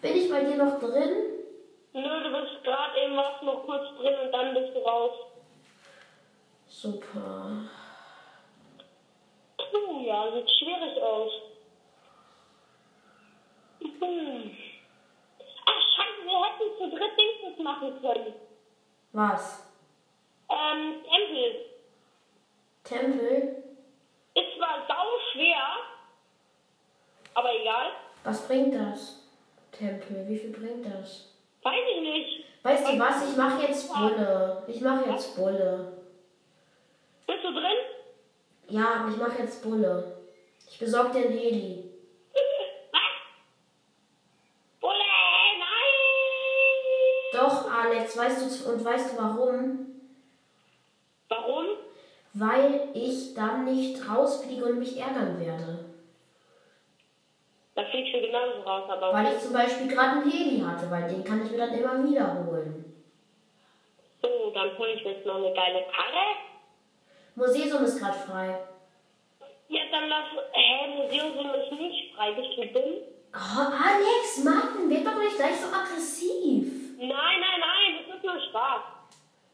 Bin 0.00 0.16
ich 0.16 0.30
bei 0.30 0.44
dir 0.44 0.56
noch 0.56 0.78
drin? 0.78 1.12
Nö, 1.92 2.22
du 2.22 2.40
bist 2.40 2.64
gerade 2.64 3.00
eben 3.00 3.16
was 3.16 3.42
noch 3.42 3.64
kurz 3.64 3.96
drin 3.98 4.14
und 4.24 4.32
dann 4.32 4.54
bist 4.54 4.74
du 4.74 4.80
raus. 4.80 5.12
Super. 6.68 7.68
Puh, 9.74 10.06
ja, 10.06 10.30
sieht 10.32 10.48
schwierig 10.50 11.02
aus. 11.02 11.32
Hm. 13.80 14.56
Ach, 15.66 15.80
scheiße, 15.96 16.24
wir 16.24 16.44
hätten 16.44 16.78
zu 16.78 16.96
dritt 16.96 17.12
Dingsens 17.18 17.64
machen 17.64 18.00
können. 18.00 18.34
Was? 19.12 19.66
Ähm, 20.48 21.02
Tempel. 21.02 21.64
Tempel? 22.84 23.64
Ist 24.34 24.56
zwar 24.56 24.86
sau 24.86 25.06
schwer, 25.32 25.64
aber 27.34 27.54
egal. 27.60 27.92
Was 28.22 28.46
bringt 28.46 28.74
das? 28.74 29.28
Tempel, 29.72 30.28
wie 30.28 30.38
viel 30.38 30.52
bringt 30.52 30.86
das? 30.86 31.34
Weiß 31.62 31.84
ich 31.96 32.00
nicht. 32.00 32.44
Weißt 32.62 32.88
du 32.88 32.98
was? 32.98 33.28
Ich 33.28 33.36
mache 33.36 33.62
jetzt 33.62 33.92
Bulle. 33.92 34.62
Ich 34.68 34.80
mache 34.80 35.10
jetzt 35.10 35.34
Bulle. 35.36 36.03
Ja, 38.68 39.06
ich 39.10 39.16
mache 39.16 39.42
jetzt 39.42 39.62
Bulle. 39.62 40.16
Ich 40.70 40.78
besorge 40.78 41.12
dir 41.12 41.26
einen 41.26 41.38
Heli. 41.38 41.90
Was? 42.92 43.00
Bulle, 44.80 44.94
nein! 45.58 47.32
Doch, 47.32 47.70
Alex, 47.70 48.16
weißt 48.16 48.66
du 48.66 48.70
und 48.72 48.84
weißt 48.84 49.12
du 49.12 49.22
warum? 49.22 49.86
Warum? 51.28 51.66
Weil 52.32 52.88
ich 52.94 53.34
dann 53.34 53.64
nicht 53.64 54.08
rausfliege 54.08 54.64
und 54.64 54.78
mich 54.78 54.98
ärgern 54.98 55.38
werde. 55.38 55.84
Das 57.74 57.88
fliegst 57.90 58.14
du 58.14 58.20
genauso 58.20 58.60
raus, 58.60 58.88
aber. 58.88 59.12
Weil 59.12 59.34
ich 59.34 59.40
zum 59.40 59.52
Beispiel 59.52 59.88
gerade 59.88 60.20
einen 60.20 60.30
Heli 60.30 60.60
hatte, 60.60 60.90
weil 60.90 61.08
den 61.08 61.24
kann 61.24 61.44
ich 61.44 61.50
mir 61.50 61.58
dann 61.58 61.74
immer 61.74 62.04
wiederholen. 62.08 62.84
So, 64.22 64.50
dann 64.54 64.78
hole 64.78 64.92
ich 64.92 65.04
mir 65.04 65.12
jetzt 65.12 65.26
noch 65.26 65.36
eine 65.36 65.52
geile 65.52 65.82
Karre. 65.82 66.53
Museum 67.34 67.84
ist 67.84 67.98
gerade 67.98 68.18
frei. 68.18 68.58
Ja, 69.68 69.80
dann 69.90 70.08
lass. 70.08 70.26
Hä, 70.52 70.88
Museum 70.96 71.32
ist 71.54 71.72
nicht 71.80 72.14
frei. 72.14 72.32
Bist 72.32 72.50
du 72.56 72.66
dumm? 72.72 72.92
Oh, 73.34 73.66
Alex, 73.88 74.44
Mann, 74.44 74.88
werd 74.90 75.06
doch 75.06 75.18
nicht 75.18 75.36
gleich 75.36 75.56
so 75.56 75.66
aggressiv. 75.66 76.96
Nein, 76.98 77.08
nein, 77.40 77.60
nein, 77.60 78.04
das 78.06 78.16
ist 78.16 78.24
nur 78.24 78.40
Spaß. 78.40 78.82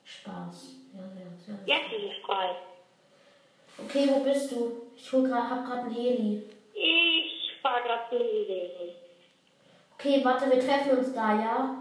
Spaß. 0.05 0.75
Ja, 0.95 1.01
ja, 1.01 1.55
ja. 1.67 1.79
Jetzt 1.79 1.93
ist 1.93 2.13
es 2.19 2.25
frei. 2.27 2.57
Okay, 3.79 4.09
wo 4.11 4.23
bist 4.23 4.53
du? 4.53 4.83
Ich 4.97 5.11
hol 5.13 5.27
grad, 5.27 5.49
hab 5.49 5.65
gerade 5.65 5.83
einen 5.83 5.95
Heli. 5.95 6.43
Ich 6.75 7.53
fahr 7.63 7.81
gerade 7.81 8.03
zum 8.11 8.19
Museum. 8.19 8.91
Okay, 9.95 10.21
warte, 10.23 10.51
wir 10.51 10.61
treffen 10.61 10.99
uns 10.99 11.15
da, 11.15 11.35
ja? 11.41 11.77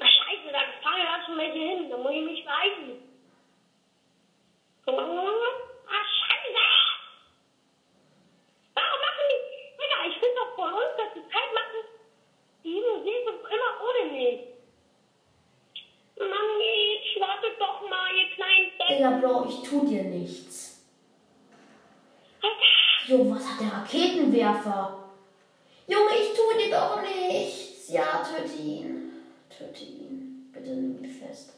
Ach, 0.00 0.06
scheiße, 0.06 0.52
da 0.52 0.58
fahren 0.82 1.00
ja 1.00 1.24
schon 1.24 1.38
welche 1.38 1.58
hin. 1.58 1.88
Da 1.90 1.96
muss 1.96 2.12
ich 2.12 2.22
mich 2.24 2.44
beeilen. 2.44 3.02
Ah, 4.86 6.02
scheiße! 6.18 6.64
Warum 8.74 9.00
machen 9.04 9.24
die... 9.28 9.40
Digga, 9.78 9.98
ich 10.08 10.14
finde 10.18 10.36
doch 10.36 10.54
voll 10.56 10.72
uns, 10.72 10.96
dass 10.96 11.12
die 11.14 11.28
Zeit 11.28 11.50
machen. 11.52 11.82
Die 12.64 12.80
Museen 12.80 13.22
sind 13.26 13.40
immer 13.52 13.72
ohne 13.84 14.12
mich. 14.12 14.40
Mann, 16.18 16.50
jetzt 16.58 17.20
wartet 17.20 17.60
doch 17.60 17.88
mal, 17.88 18.08
ihr 18.16 18.30
kleinen 18.34 18.70
Digga, 18.80 19.10
Deppen. 19.10 19.20
Bro, 19.20 19.48
ich 19.50 19.68
tu 19.68 19.86
dir 19.86 20.04
nichts. 20.04 20.86
Alter, 22.42 23.08
Jo, 23.08 23.30
was 23.34 23.46
hat 23.46 23.60
der 23.60 23.72
Raketenwerfer? 23.78 25.04
Junge, 25.86 26.14
ich 26.18 26.32
tu 26.34 26.58
dir 26.58 26.70
doch 26.70 27.00
nichts. 27.02 27.88
Ja, 27.90 28.22
töte 28.22 28.56
ihn. 28.62 29.12
Töte 29.50 29.84
ihn. 29.84 30.50
Bitte 30.52 30.70
nimm 30.70 31.04
ihn 31.04 31.10
fest. 31.10 31.54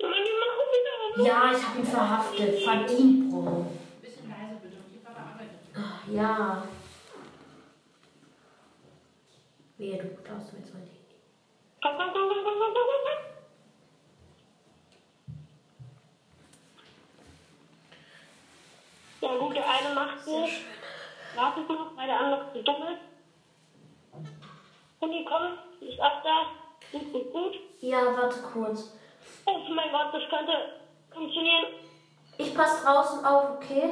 Mann, 0.00 0.12
die 0.14 0.32
machen 0.42 0.66
wieder 0.72 1.28
Ja, 1.28 1.52
ich 1.56 1.64
hab 1.64 1.76
ihn 1.76 1.84
verhaftet. 1.84 2.58
Verdient, 2.62 3.30
Bro. 3.30 3.66
Bisschen 4.00 4.28
leise 4.30 4.56
bitte. 4.62 4.76
Und 4.78 4.94
ihr 4.94 5.00
Papa 5.04 5.20
arbeitet. 5.32 5.58
Ach, 5.76 6.08
Ja. 6.10 6.66
Wehe, 9.78 9.96
du 9.98 10.08
klaust 10.22 10.52
mir 10.52 10.60
jetzt 10.60 10.72
mein 10.74 10.82
Handy. 10.82 11.16
Komm, 11.82 11.92
komm, 11.98 12.10
komm, 12.12 12.28
komm, 12.28 12.44
komm, 12.44 12.58
komm, 12.58 12.72
komm, 12.74 13.02
komm. 13.04 13.22
Ja 19.20 19.36
gut, 19.38 19.54
der 19.56 19.68
nicht. 20.26 20.64
Wartet 21.34 21.68
noch, 21.68 21.96
weil 21.96 22.06
der 22.06 22.20
ist. 22.54 22.68
Und 25.00 25.10
die 25.10 25.24
kommen, 25.24 25.58
ist 25.80 26.00
auch 26.00 26.22
da. 26.22 26.46
Gut, 26.92 27.12
gut, 27.12 27.32
gut. 27.32 27.54
Ja, 27.80 28.16
warte 28.16 28.40
kurz. 28.42 28.92
Oh 29.46 29.58
mein 29.74 29.90
Gott, 29.90 30.12
das 30.12 30.28
könnte 30.28 30.52
funktionieren. 31.10 31.66
Ich 32.38 32.54
pass 32.54 32.82
draußen 32.82 33.24
auf, 33.24 33.56
okay? 33.56 33.90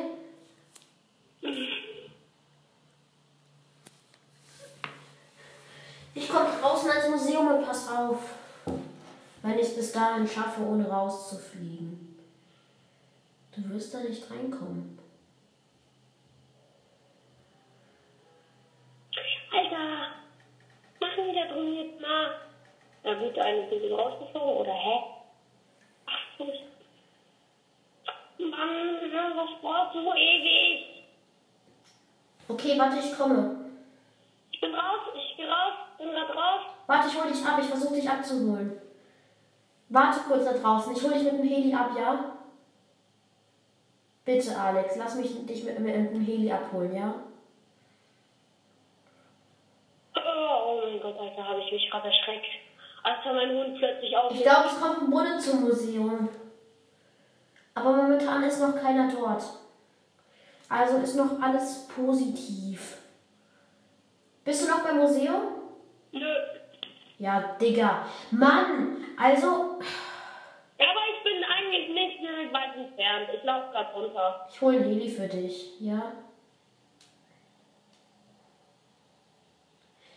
Ich 6.14 6.29
komme 6.29 6.51
draußen 6.61 6.90
ans 6.90 7.09
Museum 7.09 7.55
und 7.55 7.66
pass 7.66 7.90
auf. 7.90 8.19
Wenn 9.43 9.59
ich 9.59 9.69
es 9.69 9.77
bis 9.77 9.93
dahin 9.93 10.29
schaffe, 10.29 10.61
ohne 10.62 10.88
rauszufliegen. 10.88 12.19
Du 13.55 13.69
wirst 13.71 13.95
da 13.95 14.01
nicht 14.01 14.31
reinkommen. 14.31 14.99
Alter, 19.53 20.09
machen 21.01 21.25
die 21.29 21.35
da 21.35 21.53
drüben 21.53 21.75
jetzt 21.75 22.01
mal. 22.01 22.40
Eine 23.11 23.27
ist 23.27 23.38
ein 23.38 23.70
bisschen 23.70 23.92
rausgeflogen, 23.92 24.57
oder 24.59 24.73
hä? 24.73 25.01
Ach, 26.07 26.38
so 26.38 26.44
Mann, 28.46 29.37
was 29.37 29.61
brauchst 29.61 29.96
du 29.96 30.05
so 30.05 30.14
ewig? 30.14 31.05
Okay, 32.49 32.79
warte, 32.79 32.99
ich 32.99 33.18
komme. 33.18 33.73
Ich 34.53 34.61
bin 34.61 34.75
raus, 34.75 35.01
ich 35.14 35.37
geh 35.37 35.44
raus, 35.44 35.73
bin 35.99 36.11
grad 36.11 36.31
raus. 36.31 36.61
Warte, 36.87 37.09
ich 37.09 37.20
hol 37.20 37.31
dich 37.31 37.44
ab, 37.44 37.59
ich 37.61 37.66
versuche 37.66 37.94
dich 37.94 38.09
abzuholen. 38.09 38.81
Warte 39.88 40.20
kurz 40.20 40.44
da 40.44 40.53
draußen, 40.53 40.96
ich 40.96 41.03
hol 41.03 41.12
dich 41.12 41.25
mit 41.25 41.33
dem 41.33 41.49
Heli 41.49 41.75
ab, 41.75 41.90
ja? 41.99 42.37
Bitte, 44.25 44.57
Alex, 44.57 44.96
lass 44.96 45.16
mich 45.16 45.46
dich 45.46 45.64
mit, 45.64 45.81
mit 45.81 45.94
dem 45.94 46.25
Heli 46.25 46.53
abholen, 46.53 46.94
ja? 46.94 47.14
Oh, 50.14 50.20
oh 50.20 50.81
mein 50.85 51.01
Gott, 51.01 51.18
Alter, 51.18 51.49
habe 51.49 51.61
ich 51.61 51.73
mich 51.73 51.90
gerade 51.90 52.07
erschreckt. 52.07 52.70
Als 53.03 53.25
war 53.25 53.35
mein 53.35 53.51
Hund 53.51 53.79
plötzlich 53.79 54.17
auf. 54.17 54.33
Ich 54.33 54.43
glaube, 54.43 54.69
es 54.69 54.81
kommt 54.81 55.03
ein 55.03 55.11
Bulle 55.11 55.39
zum 55.39 55.63
Museum. 55.63 56.29
Aber 57.75 57.93
momentan 57.93 58.43
ist 58.43 58.61
noch 58.61 58.77
keiner 58.81 59.11
dort. 59.11 59.43
Also 60.69 60.99
ist 60.99 61.17
noch 61.17 61.41
alles 61.41 61.89
positiv. 61.89 62.99
Bist 64.45 64.65
du 64.65 64.71
noch 64.71 64.83
beim 64.85 64.99
Museum? 64.99 65.43
Nö. 66.13 66.35
Ja, 67.19 67.57
Digga. 67.61 68.07
Mann, 68.31 68.97
also 69.19 69.47
Aber 70.79 71.03
ich 71.15 71.23
bin 71.23 71.43
eigentlich 71.45 71.89
nicht 71.93 72.21
direkt 72.21 72.53
weit 72.53 72.77
entfernt. 72.77 73.29
Ich 73.35 73.45
laufe 73.45 73.71
gerade 73.73 73.93
runter. 73.95 74.49
ich 74.51 74.61
hole 74.61 74.79
ein 74.79 74.85
Heli 74.85 75.09
für 75.09 75.29
dich, 75.29 75.81
ja? 75.81 76.13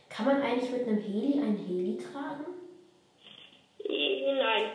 Kann 0.10 0.26
man 0.28 0.41
eigentlich 0.41 0.72
mit 0.72 0.88
einem 0.88 1.00
Heli 1.00 1.39
ein 1.41 1.58
Heli 1.58 1.98
tragen? 1.98 2.46
Nein. 4.38 4.72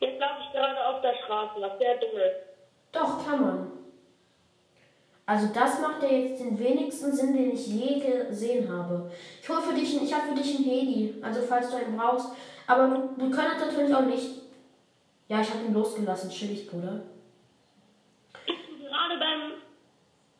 Jetzt 0.00 0.20
laufe 0.20 0.40
ich 0.46 0.52
gerade 0.52 0.86
auf 0.86 1.00
der 1.00 1.14
Straße, 1.24 1.60
was 1.60 1.78
sehr 1.78 1.96
dumm 1.96 2.10
ist. 2.18 2.36
Doch, 2.92 3.24
kann 3.24 3.40
man. 3.40 3.72
Also 5.26 5.48
das 5.54 5.80
macht 5.80 6.02
ja 6.02 6.10
jetzt 6.10 6.40
den 6.40 6.58
wenigsten 6.58 7.10
Sinn, 7.12 7.32
den 7.34 7.52
ich 7.52 7.66
je 7.66 7.98
gesehen 7.98 8.70
habe. 8.70 9.10
Ich 9.40 9.48
hole 9.48 9.62
für 9.62 9.72
dich, 9.74 9.96
ein- 9.98 10.04
ich 10.04 10.12
habe 10.12 10.28
für 10.28 10.34
dich 10.34 10.54
einen 10.56 10.64
Heli, 10.64 11.14
also 11.22 11.40
falls 11.40 11.70
du 11.70 11.76
einen 11.76 11.96
brauchst. 11.96 12.28
Aber 12.66 12.88
du, 12.88 13.14
du 13.16 13.30
kannst 13.30 13.64
natürlich 13.64 13.94
auch 13.94 14.02
nicht. 14.02 14.42
Ja, 15.28 15.40
ich 15.40 15.48
habe 15.50 15.64
ihn 15.64 15.72
losgelassen, 15.72 16.28
chillig, 16.30 16.68
Bruder. 16.70 17.00
Gerade 18.46 19.18
beim. 19.18 19.52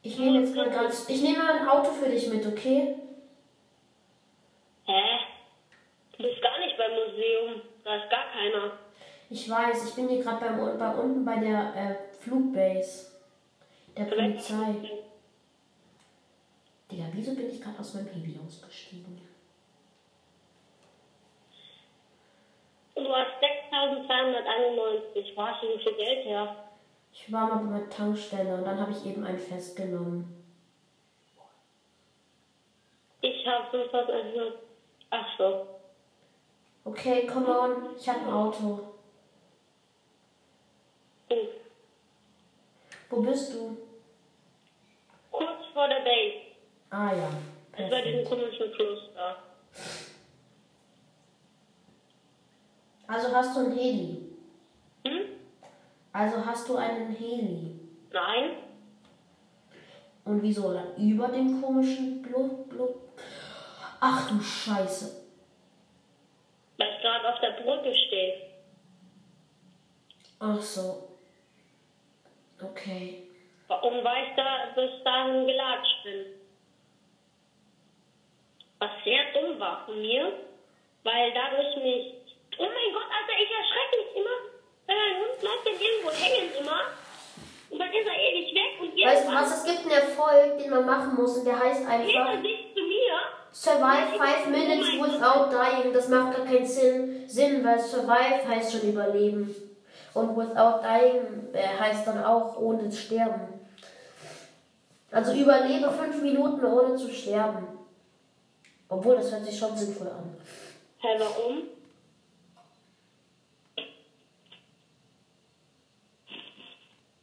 Ich 0.03 0.19
nehme 0.19 0.41
jetzt 0.41 0.55
mal 0.55 0.69
ganz, 0.69 1.09
ich 1.09 1.23
nehme 1.23 1.43
ein 1.49 1.67
Auto 1.67 1.91
für 1.91 2.11
dich 2.11 2.29
mit, 2.29 2.47
okay? 2.47 2.97
Hä? 4.85 5.03
Du 6.17 6.23
bist 6.23 6.41
gar 6.43 6.59
nicht 6.61 6.77
beim 6.77 6.93
Museum. 6.93 7.63
Da 7.83 7.97
ist 7.97 8.11
gar 8.11 8.31
keiner. 8.33 8.79
Ich 9.31 9.51
weiß, 9.51 9.89
ich 9.89 9.95
bin 9.95 10.09
hier 10.09 10.23
gerade 10.23 10.45
beim 10.45 10.79
bei 10.79 10.95
unten 10.95 11.25
bei 11.25 11.37
der 11.37 11.75
äh, 11.75 12.15
Flugbase 12.23 13.13
der 13.97 14.05
Polizei. 14.05 14.75
Digga, 16.91 17.05
wieso 17.13 17.35
bin 17.35 17.51
ich 17.51 17.61
gerade 17.61 17.79
aus 17.79 17.95
meinem 17.95 18.09
Heli 18.09 18.39
ausgestiegen? 18.45 19.21
Du 22.95 23.09
hast 23.13 23.43
6.291. 23.73 25.37
Wo 25.37 25.43
hast 25.43 25.63
du 25.63 25.73
so 25.73 25.79
viel 25.79 25.95
Geld 25.95 26.27
her? 26.27 26.57
Ich 27.13 27.33
war 27.33 27.49
mal 27.49 27.73
bei 27.73 27.79
der 27.81 27.91
Tankstelle 27.91 28.55
und 28.55 28.65
dann 28.65 28.79
habe 28.81 28.93
ich 28.93 29.05
eben 29.07 29.25
einen 29.25 29.39
festgenommen. 29.39 30.45
Ich 33.21 33.47
habe 33.47 33.77
5.100. 33.77 34.53
Ach 35.11 35.39
so. 35.39 35.74
Okay, 36.85 37.27
come 37.27 37.47
on, 37.49 37.97
ich 37.97 38.07
habe 38.09 38.21
ein 38.21 38.31
Auto. 38.33 38.81
Hm. 41.31 41.39
Wo 43.09 43.21
bist 43.23 43.55
du? 43.55 43.77
Kurz 45.31 45.67
vor 45.73 45.89
der 45.89 46.01
Base. 46.01 46.35
Ah 46.91 47.13
ja, 47.15 47.29
Das 47.73 47.91
bei 47.91 48.03
diesem 48.03 48.25
perfekt. 48.25 48.29
komischen 48.29 49.13
da. 49.15 49.37
Also 53.07 53.35
hast 53.35 53.57
du 53.57 53.61
einen 53.61 53.77
Heli. 53.77 54.29
Hm? 55.07 55.21
Also 56.13 56.45
hast 56.45 56.69
du 56.69 56.77
einen 56.77 57.11
Heli. 57.15 57.81
Nein? 58.13 58.51
Und 60.25 60.43
wieso 60.43 60.73
dann 60.73 60.97
über 60.97 61.29
dem 61.29 61.61
komischen 61.63 62.23
Blub, 62.23 62.69
Blub? 62.69 62.95
Ach 64.01 64.29
du 64.29 64.41
Scheiße. 64.41 65.24
Weil 66.85 66.95
ich 66.97 67.01
gerade 67.01 67.33
auf 67.33 67.41
der 67.41 67.63
Brücke 67.63 67.95
stehe. 67.95 68.43
Ach 70.39 70.61
so. 70.61 71.09
Okay. 72.63 73.23
Warum 73.69 74.05
weil 74.05 74.25
ich 74.25 74.37
da 74.37 74.69
bis 74.75 75.03
dahin 75.03 75.47
gelatscht 75.47 76.03
bin? 76.05 76.27
Was 78.81 78.91
sehr 79.03 79.33
dumm 79.33 79.59
war 79.59 79.87
von 79.87 79.99
mir, 79.99 80.33
weil 81.05 81.33
dadurch 81.33 81.77
nicht. 81.77 82.37
Oh 82.59 82.65
mein 82.65 82.93
Gott, 82.93 83.09
Alter, 83.09 83.43
ich 83.43 83.51
erschrecke 83.51 83.97
mich 84.05 84.17
immer, 84.17 84.37
weil 84.87 84.97
mein 84.97 85.23
Hund 85.23 85.41
bleibt 85.41 85.67
dann 85.67 85.81
irgendwo 85.81 86.11
hängen 86.11 86.55
immer. 86.61 86.81
Und 87.71 87.79
dann 87.79 87.93
ist 87.93 88.07
er 88.07 88.15
ewig 88.15 88.55
weg 88.55 88.81
und 88.81 88.93
Weißt 88.93 88.95
du 88.95 89.31
irgendwann 89.31 89.43
was? 89.43 89.59
Es 89.59 89.65
gibt 89.65 89.81
einen 89.81 90.03
Erfolg, 90.03 90.59
den 90.59 90.71
man 90.71 90.85
machen 90.85 91.15
muss 91.15 91.39
und 91.39 91.47
der 91.47 91.59
heißt 91.59 91.81
geht 91.81 91.89
einfach 91.89 92.35
er 92.35 92.43
sich 92.43 92.75
zu 92.75 92.83
mir. 92.83 93.44
Survive 93.55 94.19
5 94.19 94.49
Minutes 94.49 94.99
without 95.01 95.49
dying. 95.49 95.93
Das 95.93 96.09
macht 96.09 96.37
gar 96.37 96.45
keinen 96.45 96.67
Sinn, 96.67 97.29
Sinn 97.29 97.65
weil 97.65 97.79
Survive 97.79 98.49
heißt 98.49 98.73
schon 98.73 98.91
überleben. 98.91 99.55
Und 100.13 100.37
without 100.37 100.83
dying 100.83 101.55
äh, 101.55 101.79
heißt 101.79 102.05
dann 102.05 102.25
auch 102.25 102.57
ohne 102.59 102.91
sterben. 102.91 103.61
Also 105.13 105.33
überlebe 105.35 105.89
5 105.89 106.23
Minuten 106.23 106.65
ohne 106.65 106.97
zu 106.97 107.09
sterben. 107.09 107.79
Obwohl, 108.89 109.17
das 109.17 109.31
hört 109.31 109.45
sich 109.45 109.57
schon 109.57 109.77
sinnvoll 109.77 110.09
an. 110.09 110.37
Hä, 110.99 111.09
warum? 111.19 111.63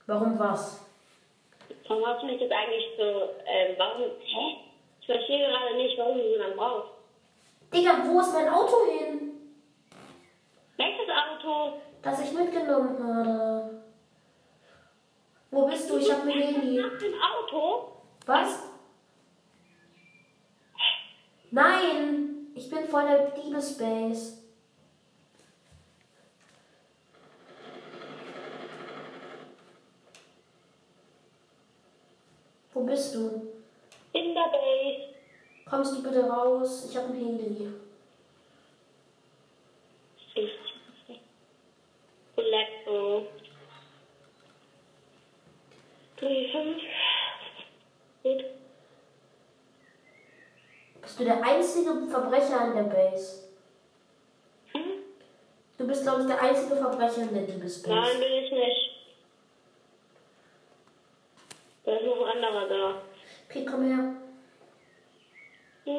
Warum 0.07 0.39
was? 0.39 0.79
Warum 1.89 2.07
hast 2.07 2.21
du 2.21 2.27
mich 2.27 2.39
jetzt 2.39 2.53
eigentlich 2.53 2.85
so, 2.97 3.03
ähm, 3.03 3.75
warum, 3.77 4.11
hä? 4.23 4.70
Ich 5.11 5.17
verstehe 5.17 5.45
gerade 5.45 5.75
nicht, 5.75 5.97
warum 5.97 6.17
du 6.17 6.23
so 6.23 6.37
lange 6.37 6.55
brauchst. 6.55 6.91
Digga, 7.73 8.01
wo 8.05 8.21
ist 8.21 8.33
mein 8.33 8.47
Auto 8.47 8.85
hin? 8.85 9.31
Welches 10.77 11.09
Auto? 11.09 11.81
Das 12.01 12.21
ich 12.21 12.31
mitgenommen 12.31 12.97
habe. 13.03 13.83
Wo 15.49 15.67
bist 15.67 15.89
du? 15.89 15.97
Ich 15.97 16.09
hab 16.09 16.23
ein 16.23 16.29
Heli. 16.29 16.81
Nach 16.81 16.97
dem 16.97 17.13
Auto? 17.21 17.91
Was? 18.25 18.69
Nein! 21.51 22.47
Ich 22.55 22.69
bin 22.69 22.87
vor 22.87 23.03
der 23.03 23.31
Diebespace. 23.31 24.37
Wo 32.73 32.83
bist 32.85 33.13
du? 33.13 33.51
In 34.13 34.33
der 34.33 34.49
Base. 34.51 35.00
Kommst 35.71 35.95
du 35.95 36.03
bitte 36.03 36.29
raus? 36.29 36.89
Ich 36.89 36.97
hab 36.97 37.05
ein 37.05 37.15
Heli. 37.15 37.71
Ich. 40.35 40.51
Letto. 42.35 43.27
3, 46.17 46.49
5. 46.51 46.81
Gut. 48.21 48.45
Bist 51.01 51.19
du 51.21 51.23
der 51.23 51.41
einzige 51.41 52.05
Verbrecher 52.09 52.67
in 52.67 52.75
der 52.75 52.93
Base? 52.93 53.47
Hm? 54.73 54.81
Du 55.77 55.87
bist, 55.87 56.03
glaube 56.03 56.23
ich, 56.23 56.27
der 56.27 56.41
einzige 56.41 56.75
Verbrecher 56.75 57.21
in 57.21 57.33
der 57.33 57.43
Diebespace. 57.43 57.87
Nein, 57.87 58.19
bin 58.19 58.33
ich 58.33 58.51
nicht. 58.51 58.91
Da 61.85 61.95
ist 61.95 62.05
noch 62.05 62.25
ein 62.25 62.43
anderer 62.43 62.67
da. 62.67 63.01
Okay, 63.47 63.65
komm 63.65 63.83
her. 63.85 64.20
Ich 65.83 65.93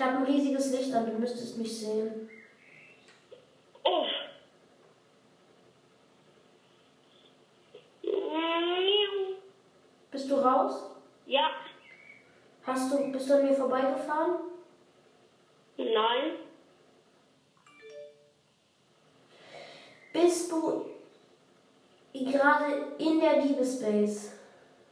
habe 0.00 0.18
ein 0.18 0.22
riesiges 0.22 0.70
Licht 0.72 0.94
an, 0.94 1.06
du 1.06 1.12
müsstest 1.18 1.58
mich 1.58 1.80
sehen. 1.80 2.30
Oh. 3.84 4.04
Bist 10.10 10.30
du 10.30 10.36
raus? 10.36 10.90
Ja. 11.26 11.50
Hast 12.62 12.92
du, 12.92 13.10
bist 13.10 13.28
du 13.28 13.34
an 13.34 13.46
mir 13.46 13.54
vorbeigefahren? 13.54 14.40
Nein. 15.76 16.32
Bist 20.12 20.52
du 20.52 20.86
gerade 22.12 22.94
in 22.98 23.20
der 23.20 23.42
Diebespace? 23.42 24.32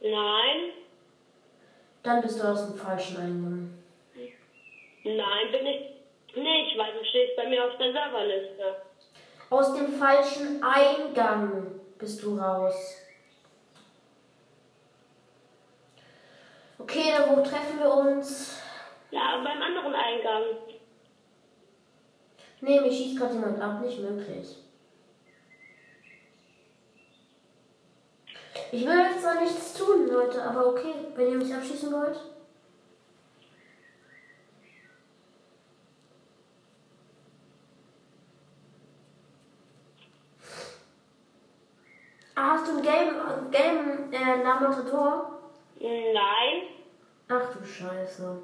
Nein. 0.01 0.78
Dann 2.03 2.21
bist 2.21 2.39
du 2.39 2.47
aus 2.47 2.67
dem 2.67 2.77
falschen 2.77 3.17
Eingang. 3.17 3.73
Nein, 5.03 5.51
bin 5.51 5.65
ich 5.65 6.35
nicht, 6.35 6.77
weil 6.77 6.93
du 6.93 7.03
stehst 7.03 7.35
bei 7.35 7.47
mir 7.49 7.65
auf 7.65 7.77
der 7.77 7.91
Serverliste. 7.91 8.75
Aus 9.49 9.73
dem 9.73 9.91
falschen 9.93 10.61
Eingang 10.63 11.79
bist 11.97 12.21
du 12.23 12.37
raus. 12.37 12.97
Okay, 16.77 17.11
dann 17.17 17.35
wo 17.35 17.41
treffen 17.41 17.79
wir 17.79 17.93
uns? 17.93 18.61
Ja, 19.11 19.41
beim 19.43 19.61
anderen 19.61 19.93
Eingang. 19.93 20.43
Nee, 22.61 22.81
mich 22.81 22.97
schießt 22.97 23.17
gerade 23.17 23.33
jemand 23.33 23.61
ab, 23.61 23.81
nicht 23.81 23.99
möglich. 23.99 24.57
Ich 28.71 28.85
will 28.85 28.99
jetzt 28.99 29.21
zwar 29.21 29.41
nichts 29.41 29.73
tun, 29.73 30.07
Leute, 30.07 30.43
aber 30.43 30.67
okay, 30.67 30.93
wenn 31.15 31.31
ihr 31.31 31.37
mich 31.37 31.53
abschießen 31.53 31.91
wollt. 31.91 32.19
Ah, 42.35 42.51
hast 42.51 42.67
du 42.67 42.73
einen 42.73 42.83
gelben, 42.83 43.51
gelben 43.51 44.13
äh, 44.13 44.43
Lamatador? 44.43 45.39
Nein. 45.79 46.67
Ach 47.27 47.53
du 47.53 47.65
Scheiße. 47.65 48.37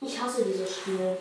Ich 0.00 0.20
hasse 0.20 0.44
dieses 0.44 0.78
Spiel. 0.78 1.16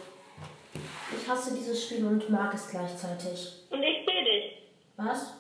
Ich 1.18 1.28
hasse 1.28 1.54
dieses 1.54 1.84
Spiel 1.84 2.06
und 2.06 2.30
mag 2.30 2.54
es 2.54 2.70
gleichzeitig. 2.70 3.66
Und 3.70 3.84
ich 3.84 4.06
sehe 4.06 4.24
dich. 4.24 4.58
Was? 4.96 5.34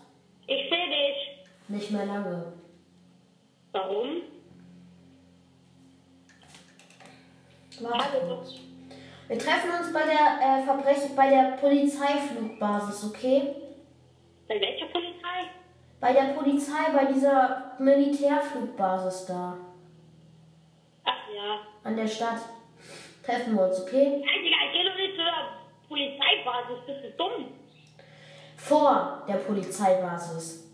Ich 0.45 0.69
sehe 0.69 0.89
dich. 0.89 1.47
Nicht 1.69 1.91
mehr 1.91 2.05
lange. 2.05 2.53
Warum? 3.71 4.23
Warte 7.81 8.19
kurz. 8.27 8.55
Wir 9.27 9.37
treffen 9.37 9.69
uns 9.79 9.93
bei 9.93 10.03
der 10.05 10.39
äh, 10.41 10.63
Verbrech 10.63 11.15
bei 11.15 11.29
der 11.29 11.57
Polizeiflugbasis, 11.57 13.05
okay? 13.05 13.55
Bei 14.47 14.59
welcher 14.59 14.87
Polizei? 14.87 15.51
Bei 15.99 16.13
der 16.13 16.33
Polizei, 16.33 16.91
bei 16.91 17.05
dieser 17.05 17.75
Militärflugbasis 17.77 19.27
da. 19.27 19.55
Ach 21.05 21.33
ja. 21.33 21.59
An 21.83 21.95
der 21.95 22.07
Stadt. 22.07 22.39
Treffen 23.29 23.55
wir 23.55 23.65
uns, 23.65 23.79
okay? 23.81 24.23
Nein, 24.25 24.43
Digga, 24.43 24.57
ich 24.65 24.73
geh 24.73 24.89
doch 24.89 24.95
nicht 24.95 25.11
zu 25.11 25.23
der 25.23 25.59
Polizeibasis. 25.87 26.85
Bist 26.87 27.03
du 27.03 27.11
dumm? 27.11 27.53
Vor 28.57 29.23
der 29.27 29.35
Polizeibasis. 29.35 30.67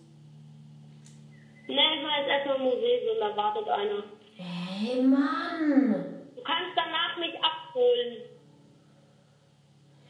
Nein, 1.67 1.99
ich 1.99 2.05
war 2.05 2.19
jetzt 2.19 2.29
erstmal 2.29 2.55
im 2.55 2.63
Museum, 2.63 3.17
da 3.19 3.35
wartet 3.35 3.67
einer. 3.67 4.03
Hey 4.37 5.01
Mann! 5.01 6.31
Du 6.33 6.41
kannst 6.43 6.71
danach 6.77 7.17
mich 7.17 7.33
abholen. 7.43 8.21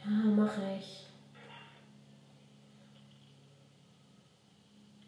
Ja, 0.04 0.10
mach 0.36 0.56
ich. 0.78 1.04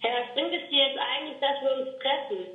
Hey, 0.00 0.10
was 0.10 0.34
bringt 0.34 0.54
es 0.60 0.68
dir 0.70 0.88
jetzt 0.88 0.98
eigentlich, 0.98 1.38
dass 1.38 1.62
wir 1.62 1.86
uns 1.86 1.98
treffen? 2.02 2.46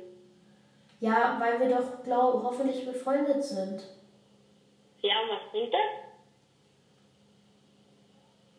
Ja, 1.00 1.38
weil 1.40 1.58
wir 1.58 1.74
doch 1.74 2.02
glaub, 2.04 2.42
hoffentlich 2.42 2.84
befreundet 2.84 3.42
sind. 3.42 3.93
Ja, 5.04 5.20
und 5.20 5.28
was 5.28 5.50
bringt 5.50 5.74
das? 5.74 5.80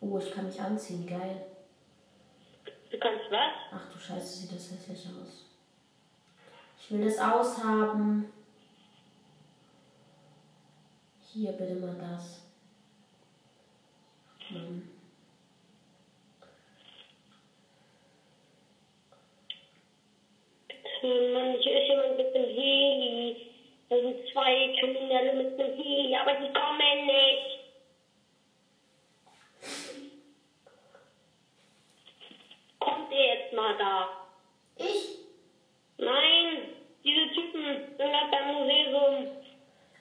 Oh, 0.00 0.16
ich 0.16 0.30
kann 0.30 0.46
mich 0.46 0.60
anziehen, 0.60 1.04
geil. 1.04 1.44
Du 2.88 2.98
kannst 3.00 3.24
was? 3.30 3.52
Ach 3.72 3.92
du 3.92 3.98
Scheiße, 3.98 4.42
sieht 4.42 4.52
das 4.52 4.70
hässlich 4.70 5.08
aus. 5.08 5.44
Ich 6.78 6.92
will 6.92 7.04
das 7.04 7.18
aushaben. 7.18 8.32
Hier, 11.32 11.50
bitte 11.50 11.74
mal 11.74 11.96
das. 11.96 12.42
Mann. 14.50 14.88
Hm, 21.00 21.32
Mann, 21.32 21.56
hier 21.58 21.82
ist 21.82 21.88
jemand 21.88 22.16
mit 22.16 22.36
einem 22.36 22.44
Heli. 22.44 23.45
Da 23.88 23.96
sind 23.96 24.16
zwei 24.32 24.74
Kriminelle 24.80 25.32
mit 25.34 25.60
einem 25.60 25.76
Heli, 25.76 26.16
aber 26.16 26.34
die 26.34 26.52
kommen 26.52 27.06
nicht. 27.06 27.56
Kommt 32.80 33.12
ihr 33.12 33.26
jetzt 33.26 33.52
mal 33.52 33.76
da? 33.78 34.08
Ich? 34.76 35.18
Nein, 35.98 36.74
diese 37.04 37.28
Typen 37.32 37.62
sind 37.64 37.96
gerade 37.96 38.30
beim 38.30 38.54
Museum. 38.54 39.28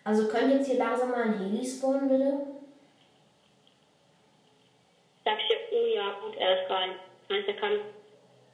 Also 0.04 0.28
können 0.28 0.52
jetzt 0.52 0.67
hier 0.67 0.80
langsam 0.80 1.12
mal 1.12 1.24
ein 1.24 1.38
Heli 1.38 1.63
spawnen, 1.63 2.10
bitte? 2.10 2.56
Sag 5.24 5.39
ich 5.39 5.48
dir, 5.48 5.58
oh 5.71 5.95
ja, 5.95 6.12
gut, 6.21 6.36
er 6.38 6.63
ist 6.63 6.71
rein. 6.71 6.91
Meinst 7.30 7.48
er 7.48 7.56
kann 7.56 7.80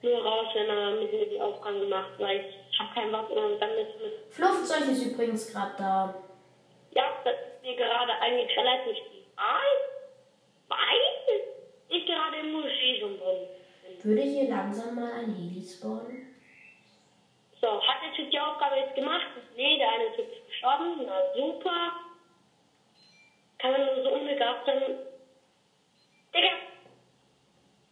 nur 0.02 0.24
raus, 0.24 0.48
wenn 0.54 0.70
er 0.70 0.92
mit 0.92 1.12
mir 1.12 1.26
die 1.26 1.42
Aufgaben 1.42 1.80
gemacht, 1.82 2.12
ich 2.20 2.71
habe 2.82 2.94
kein 2.94 3.12
Wort 3.12 3.30
mehr. 3.34 3.46
Und 3.46 3.60
dann 3.60 3.72
ist 3.72 4.00
mit, 4.02 4.34
Flugzeug 4.34 4.88
ist 4.90 5.06
übrigens 5.06 5.52
gerade 5.52 5.76
da. 5.78 6.16
ja, 6.92 7.04
das 7.24 7.34
ist 7.34 7.62
mir 7.62 7.76
gerade 7.76 8.14
eigentlich 8.20 8.58
relativ 8.58 8.98
egal, 9.14 9.72
weil 10.68 11.42
ich 11.90 12.06
gerade 12.06 12.38
im 12.38 12.52
drin 12.54 13.20
bin. 13.20 14.04
Würde 14.04 14.22
hier 14.22 14.50
langsam 14.50 14.96
mal 14.96 15.12
ein 15.14 15.36
Heli 15.36 15.62
spawnen? 15.62 16.28
So, 17.60 17.82
hat 17.82 18.02
der 18.04 18.14
Typ 18.14 18.32
die 18.32 18.40
Aufgabe 18.40 18.78
jetzt 18.78 18.96
gemacht? 18.96 19.28
Nee, 19.56 19.78
der 19.78 19.92
eine 19.92 20.16
Typ 20.16 20.32
ist 20.32 20.48
gestorben. 20.48 21.06
Na 21.06 21.22
super. 21.36 21.94
Kann 23.60 23.72
man 23.74 23.86
nur 23.86 24.04
so 24.04 24.10
unbegabt 24.14 24.66
sein. 24.66 24.82
Digga, 26.34 26.48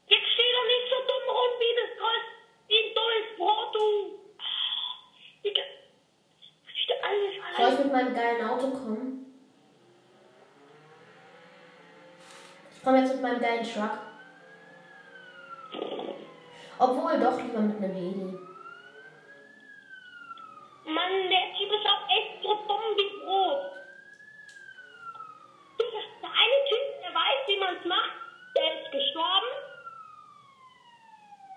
jetzt 0.08 0.28
steh 0.34 0.52
doch 0.56 0.65
nicht 0.65 0.89
so 0.89 0.95
dumm 1.06 1.30
rum 1.30 1.54
wie 1.60 1.75
das 1.78 1.97
Kreuz, 1.99 2.25
wie 2.67 2.78
ein 2.78 2.95
dummes 2.95 3.38
Brot, 3.38 3.75
du. 3.75 4.18
Digga, 5.43 5.62
Soll 7.58 7.73
ich 7.73 7.80
mit 7.80 7.91
meinem 7.91 8.13
geilen 8.13 8.49
Auto 8.49 8.69
kommen? 8.71 9.25
Ich 12.75 12.84
komme 12.84 12.99
jetzt 12.99 13.13
mit 13.13 13.21
meinem 13.21 13.41
geilen 13.41 13.63
Truck. 13.63 13.99
Obwohl, 16.78 17.19
doch 17.19 17.38
lieber 17.41 17.60
mit 17.60 17.78
einem 17.78 17.93
Heli. 17.93 18.38
Mann, 20.86 21.30
der 21.30 21.58
Typ 21.58 21.71
ist 21.71 21.86
auch 21.86 22.08
echt 22.10 22.41
so 22.41 22.54
dumm 22.67 22.95
wie 22.95 23.19
Brot. 23.19 23.71
Digga, 25.78 26.02
der 26.21 26.30
eine 26.30 26.60
Typ, 26.69 27.02
der 27.04 27.13
weiß, 27.13 27.47
wie 27.47 27.60
man's 27.60 27.86
macht, 27.86 28.15
der 28.56 28.82
ist 28.82 28.91
gestorben. 28.91 29.52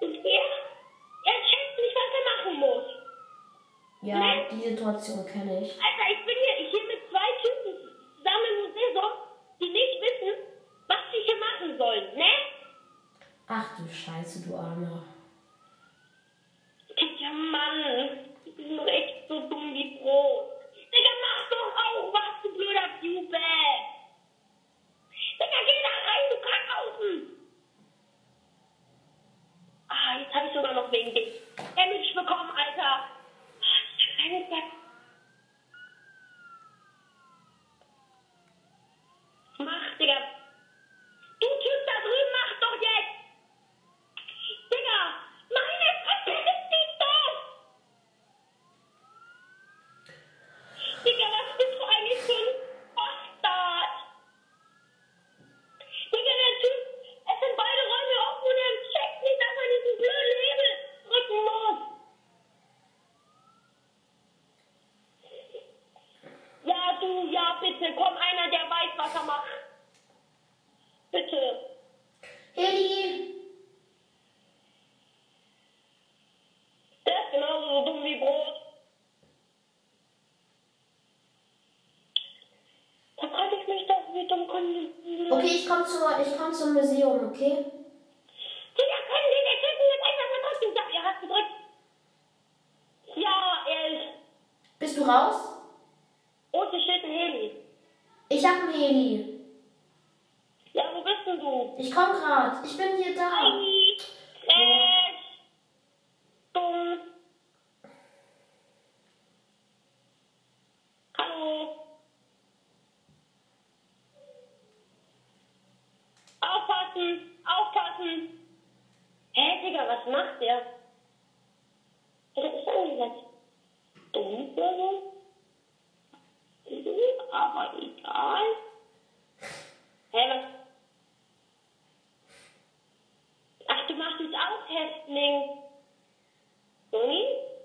Und 0.00 0.14
er, 0.16 0.42
er 1.30 1.38
checkt 1.46 1.78
nicht, 1.78 1.96
was 1.96 2.12
er 2.18 2.24
machen 2.28 2.60
muss. 2.60 3.02
Ja, 4.02 4.18
die 4.50 4.64
Situation 5.02 5.26
kenne 5.26 5.60
ich. 5.62 5.78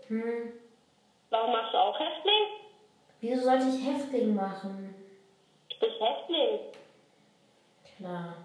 Hm. 0.07 0.53
Warum 1.29 1.51
machst 1.51 1.73
du 1.73 1.77
auch 1.77 1.99
Häftling? 1.99 2.47
Wieso 3.19 3.43
sollte 3.43 3.65
ich 3.67 3.85
Häftling 3.85 4.35
machen? 4.35 4.95
Du 5.69 5.79
bist 5.79 5.99
Häftling. 5.99 6.59
Klar. 7.97 8.35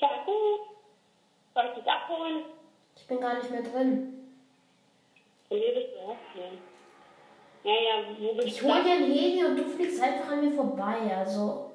Ja, 0.00 0.08
gut. 0.24 0.60
Soll 1.54 1.64
ich 1.66 1.82
dich 1.82 1.90
abholen? 1.90 2.44
Ich 2.96 3.06
bin 3.06 3.20
gar 3.20 3.34
nicht 3.38 3.50
mehr 3.50 3.62
drin. 3.62 4.30
Und 5.48 5.56
hier 5.58 5.74
bist 5.74 5.88
du 5.94 6.08
Häftling. 6.12 6.58
Ja, 7.64 7.72
ja, 7.72 8.04
wo 8.18 8.34
bist 8.34 8.48
Ich 8.48 8.58
du? 8.58 8.72
hol 8.72 8.82
dir 8.82 8.92
ein 8.92 9.04
Heli 9.10 9.44
und 9.44 9.56
du 9.56 9.64
fliegst 9.64 10.00
einfach 10.00 10.32
an 10.32 10.44
mir 10.44 10.54
vorbei. 10.54 11.14
Also. 11.16 11.67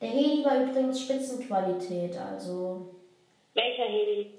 Der 0.00 0.08
Heli 0.08 0.44
war 0.44 0.62
übrigens 0.62 1.00
Spitzenqualität, 1.00 2.16
also 2.16 2.94
Welcher 3.54 3.84
Heli? 3.84 4.34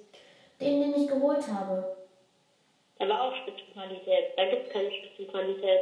den, 0.59 0.81
den 0.81 1.03
ich 1.03 1.07
geholt 1.07 1.47
habe. 1.51 1.97
Der 2.99 3.09
war 3.09 3.21
auch 3.23 3.35
Spitzenqualität. 3.35 4.37
Da 4.37 4.49
gibt 4.49 4.67
es 4.67 4.73
keine 4.73 4.91
Spitzenqualität. 4.91 5.81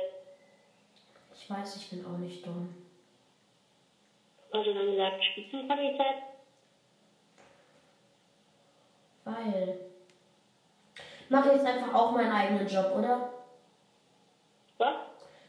Ich 1.33 1.49
weiß, 1.49 1.75
ich 1.77 1.89
bin 1.89 2.05
auch 2.05 2.17
nicht 2.17 2.45
dumm. 2.45 2.73
Hast 4.53 4.65
du 4.65 4.73
dann 4.73 4.91
gesagt 4.91 5.23
Spitzenqualität? 5.23 6.23
Weil. 9.25 9.79
Mach 11.27 11.45
jetzt 11.45 11.65
einfach 11.65 11.93
auch 11.93 12.11
meinen 12.11 12.31
eigenen 12.31 12.67
Job, 12.67 12.93
oder? 12.95 13.29
Was? 14.77 14.95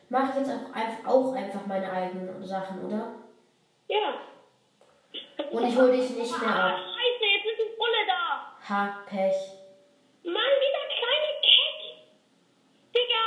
Mach 0.08 0.34
jetzt 0.36 0.50
auch 0.50 0.72
einfach, 0.72 1.06
auch 1.06 1.34
einfach 1.34 1.66
meine 1.66 1.90
eigenen 1.90 2.42
Sachen, 2.44 2.84
oder? 2.84 3.25
Ja. 3.88 4.14
Und 5.50 5.64
ich 5.68 5.76
hol 5.76 5.92
dich 5.92 6.10
nicht 6.10 6.40
mehr 6.40 6.50
Ah, 6.50 6.70
ab. 6.70 6.78
scheiße, 6.78 7.24
jetzt 7.24 7.46
ist 7.46 7.60
ein 7.66 7.76
Bulle 7.78 8.02
da. 8.06 8.58
Ha, 8.68 9.04
Pech. 9.06 9.36
Mann, 10.24 10.54
dieser 10.60 10.86
kleine 10.96 11.30
Keck. 11.40 11.78
Digga. 12.94 13.24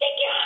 Digga. 0.00 0.36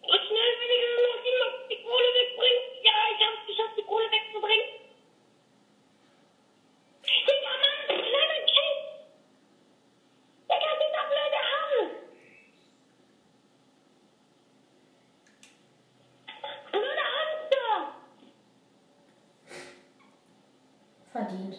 So 0.00 0.12
schnell 0.26 0.52
will 0.60 0.72
ich 0.76 0.82
nur 0.86 1.02
noch 1.08 1.24
immer 1.30 1.48
die 1.68 1.82
Kohle 1.82 2.08
wegbringen. 2.18 2.62
Ja, 2.82 2.92
ich 3.14 3.20
hab's 3.26 3.46
geschafft, 3.46 3.76
die 3.78 3.82
Kohle 3.82 4.10
wegzubringen. 4.10 4.66
Digga, 7.04 7.52
Mann, 7.62 7.80
der 7.88 7.98
kleine 7.98 8.38
Keck. 8.46 8.76
Digga, 10.48 10.70
dieser 10.80 11.04
blöde 11.10 11.40
Hahn. 11.50 11.86
Blöder 16.72 17.08
Hamster. 17.16 17.92
Verdient. 21.12 21.56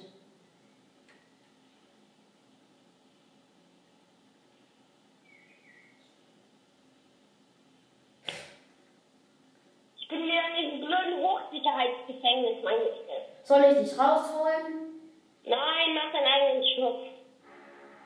Soll 13.47 13.63
ich 13.63 13.77
dich 13.77 13.97
rausholen? 13.97 14.99
Nein, 15.45 15.93
mach 15.93 16.11
deinen 16.11 16.27
eigenen 16.27 16.67
Schmuck. 16.67 16.99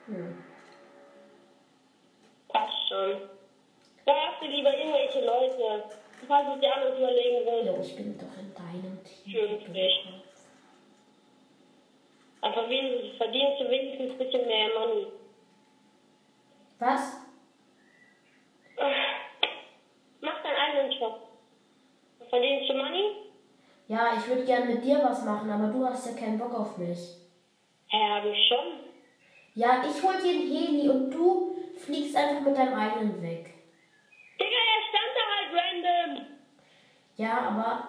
Hm. 0.05 0.43
Passt 2.49 2.87
schon. 2.87 3.21
Da 4.05 4.13
hast 4.13 4.41
du 4.41 4.45
lieber 4.45 4.71
irgendwelche 4.77 5.25
Leute, 5.25 5.83
falls 6.27 6.53
du 6.53 6.59
dir 6.59 6.75
anders 6.75 6.95
überlegen 6.95 7.45
willst. 7.45 7.65
Jo, 7.65 7.81
ich 7.81 7.95
bin 7.95 8.17
doch 8.19 8.37
in 8.37 8.53
deinem 8.53 9.03
Team. 9.03 9.31
Schön, 9.31 9.71
nicht. 9.71 10.07
Aber 12.41 12.69
wenigstens 12.69 13.17
verdienst 13.17 13.61
du 13.61 13.69
wenigstens 13.69 14.11
ein 14.11 14.17
bisschen 14.19 14.45
mehr 14.45 14.67
Money. 14.77 15.07
Was? 16.77 17.17
Mach 20.21 20.43
deinen 20.43 20.55
eigenen 20.55 20.91
Job. 20.99 21.27
Verdienst 22.29 22.69
du 22.69 22.73
Money? 22.75 23.15
Ja, 24.61 24.69
ich 24.69 24.75
würde 24.75 24.75
gern 24.75 24.75
mit 24.75 24.83
dir 24.85 25.03
was 25.03 25.25
machen, 25.25 25.49
aber 25.49 25.67
du 25.67 25.85
hast 25.85 26.05
ja 26.07 26.13
keinen 26.13 26.37
Bock 26.37 26.53
auf 26.53 26.77
mich. 26.77 26.99
Hä, 27.87 27.97
hab 28.09 28.25
ich 28.25 28.47
schon. 28.47 28.79
Ja, 29.53 29.83
ich 29.83 30.01
hol 30.03 30.13
dir 30.21 30.29
einen 30.29 30.49
Heli 30.51 30.89
und 30.89 31.11
du 31.11 31.55
fliegst 31.77 32.15
einfach 32.15 32.41
mit 32.41 32.55
deinem 32.57 32.73
eigenen 32.73 33.21
weg. 33.21 33.53
Digga, 34.39 34.49
er 34.49 34.81
stand 34.89 35.11
da 35.15 35.23
halt 35.35 36.15
random. 36.15 36.25
Ja, 37.17 37.37
aber 37.49 37.87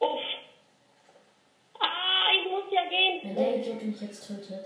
Uff. 0.00 0.20
Ah, 1.80 2.32
ich 2.36 2.50
muss 2.50 2.64
ja 2.72 2.82
wenn 2.82 3.20
gehen. 3.20 3.36
der 3.36 3.56
Idiot 3.56 3.82
mich 3.82 4.00
jetzt 4.00 4.26
tötet. 4.26 4.64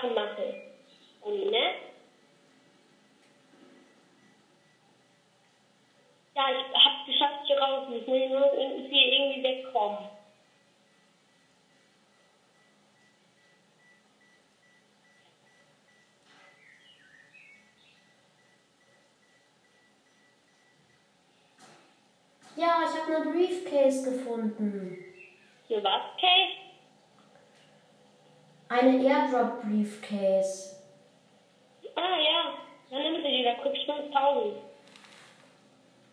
Sachen 0.00 0.14
machen. 0.14 0.54
Und, 1.20 1.50
ne? 1.50 1.74
Ja, 6.34 6.46
ich 6.50 6.84
hab's 6.84 7.06
geschafft 7.06 7.46
hier 7.46 7.58
raus. 7.58 7.88
Ich 7.92 8.06
muss 8.06 8.28
nur 8.30 8.50
hier 8.88 9.12
irgendwie 9.12 9.42
wegkommen. 9.42 10.08
Ja, 22.56 22.82
ich 22.84 23.00
habe 23.00 23.16
eine 23.16 23.32
Briefcase 23.32 24.10
gefunden. 24.10 25.04
Für 25.66 25.82
was, 25.82 26.02
Kay? 26.18 26.59
Eine 28.70 29.02
Airdrop 29.02 29.62
Briefcase. 29.62 30.76
Ah, 31.96 32.16
ja. 32.16 32.54
Dann 32.88 33.02
nimm 33.02 33.16
sie 33.16 33.28
die, 33.28 33.42
da 33.42 33.54
kriegst 33.54 33.88
du 33.88 33.92
5000. 33.92 34.54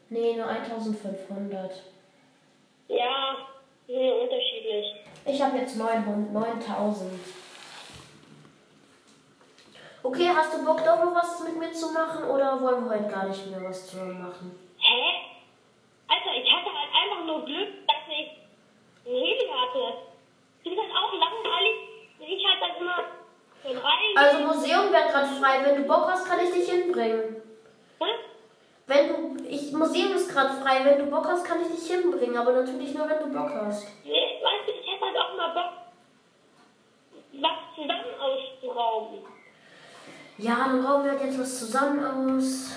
Nee, 0.09 0.35
nur 0.35 0.47
1500. 0.47 1.83
Ja, 2.87 3.35
sind 3.85 4.01
ja 4.01 4.13
unterschiedlich. 4.13 4.95
Ich 5.25 5.39
habe 5.39 5.57
jetzt 5.59 5.77
900, 5.77 6.33
9000. 6.33 7.19
Okay, 10.01 10.29
hast 10.35 10.57
du 10.57 10.65
Bock 10.65 10.83
doch 10.83 11.03
noch 11.03 11.13
was 11.13 11.43
mit 11.43 11.59
mir 11.59 11.71
zu 11.73 11.91
machen 11.91 12.23
oder 12.23 12.59
wollen 12.59 12.85
wir 12.85 12.91
heute 12.91 13.13
gar 13.13 13.27
nicht 13.27 13.45
mehr 13.51 13.63
was 13.63 13.87
zusammen 13.87 14.23
machen? 14.23 14.57
Hä? 14.79 15.03
Alter, 16.07 16.33
ich 16.33 16.51
hatte 16.51 16.69
halt 16.73 16.89
einfach 16.89 17.23
nur 17.23 17.45
Glück, 17.45 17.85
dass 17.85 18.07
ich 18.07 18.31
einen 19.05 19.15
Heli 19.15 19.47
hatte. 19.47 19.97
Die 20.65 20.69
sind 20.69 20.79
halt 20.79 20.91
auch 20.91 21.13
langweilig. 21.13 21.87
Ich 22.19 22.43
halt 22.45 22.61
dann 22.61 22.81
immer 22.81 23.03
so 23.63 23.69
rein. 23.69 24.11
Also 24.15 24.39
Museum 24.39 24.91
frei. 25.57 25.65
Wenn 25.65 25.81
du 25.81 25.87
Bock 25.87 26.07
hast, 26.09 26.27
kann 26.27 26.39
ich 26.39 26.51
dich 26.51 26.69
hinbringen. 26.69 27.41
Hä? 27.99 28.05
Wenn 28.87 29.07
du, 29.37 29.43
ich, 29.43 29.71
Museum 29.73 30.13
ist 30.13 30.31
gerade 30.31 30.61
frei. 30.61 30.83
Wenn 30.83 30.99
du 30.99 31.05
Bock 31.05 31.27
hast, 31.27 31.45
kann 31.45 31.59
ich 31.61 31.75
dich 31.75 31.91
hinbringen. 31.91 32.37
Aber 32.37 32.53
natürlich 32.53 32.93
nur, 32.93 33.09
wenn 33.09 33.19
du 33.19 33.37
Bock 33.37 33.51
hast. 33.53 33.87
Nee, 34.03 34.41
weißt 34.41 34.67
du, 34.67 34.71
ich 34.71 34.93
hätte 34.93 35.05
halt 35.05 35.17
auch 35.17 35.37
mal 35.37 35.53
Bock, 35.53 35.73
was 37.41 37.75
zusammen 37.75 38.13
auszurauben. 38.19 39.19
Ja, 40.37 40.55
dann 40.67 40.85
rauben 40.85 41.05
wir 41.05 41.11
halt 41.11 41.23
jetzt 41.23 41.39
was 41.39 41.59
zusammen 41.59 42.05
aus. 42.05 42.71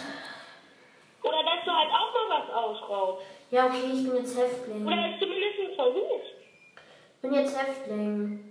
Oder 1.23 1.43
dass 1.45 1.65
du 1.65 1.71
halt 1.71 1.91
auch 1.91 2.29
mal 2.29 2.41
was 2.41 2.55
ausraubst. 2.55 3.27
Ja, 3.51 3.67
okay, 3.67 3.91
ich 3.93 4.09
bin 4.09 4.17
jetzt 4.17 4.39
Häftling. 4.39 4.87
Oder 4.87 5.13
es 5.13 5.21
zumindest 5.21 5.77
versuchst. 5.77 6.35
Ich 7.17 7.21
bin 7.21 7.35
jetzt 7.35 7.59
Häftling. 7.59 8.51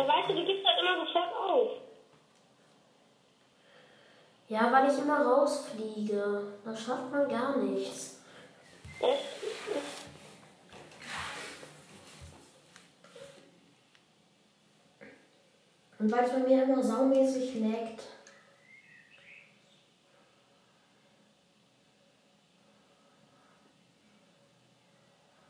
Und 0.00 0.08
weißt 0.08 0.30
du, 0.30 0.34
du 0.34 0.44
gibst 0.46 0.64
halt 0.64 0.80
immer 0.80 1.04
sofort 1.04 1.34
auf. 1.34 1.70
Ja, 4.50 4.72
weil 4.72 4.90
ich 4.90 4.98
immer 4.98 5.24
rausfliege. 5.24 6.42
Da 6.64 6.76
schafft 6.76 7.12
man 7.12 7.28
gar 7.28 7.56
nichts. 7.58 8.18
Und 16.00 16.10
weil 16.10 16.24
es 16.24 16.32
bei 16.32 16.38
mir 16.40 16.64
immer 16.64 16.82
saumäßig 16.82 17.60
laggt. 17.60 18.02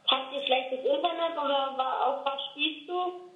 hast 0.06 0.32
du 0.32 0.44
schlechtes 0.44 0.80
Internet 0.80 1.38
oder 1.42 2.06
auf 2.06 2.26
was 2.26 2.40
spielst 2.50 2.86
du? 2.86 3.30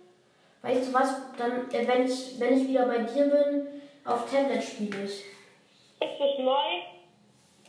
Weißt 0.60 0.88
du 0.88 0.92
was? 0.92 1.36
Dann, 1.38 1.70
äh, 1.70 1.88
wenn 1.88 2.04
ich, 2.04 2.38
wenn 2.38 2.58
ich 2.58 2.68
wieder 2.68 2.84
bei 2.84 2.98
dir 2.98 3.30
bin, 3.30 3.80
auf 4.04 4.30
Tablet 4.30 4.62
spiele 4.62 5.04
ich. 5.04 5.33
Ist 6.14 6.20
es 6.20 6.38
neu? 6.38 6.70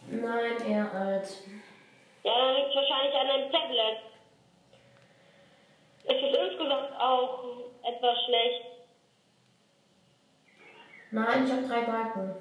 Nein, 0.08 0.70
eher 0.70 0.94
alt. 0.94 1.28
Ja, 2.24 2.38
dann 2.38 2.56
liegt 2.56 2.70
es 2.70 2.76
wahrscheinlich 2.76 3.16
an 3.16 3.28
deinem 3.28 3.52
Tablet. 3.52 3.98
Es 6.04 6.16
ist 6.16 6.52
insgesamt 6.52 6.92
auch 7.00 7.44
etwas 7.84 8.18
schlecht. 8.26 8.66
Nein, 11.10 11.46
ich 11.46 11.52
habe 11.52 11.68
drei 11.68 11.82
Balken. 11.82 12.36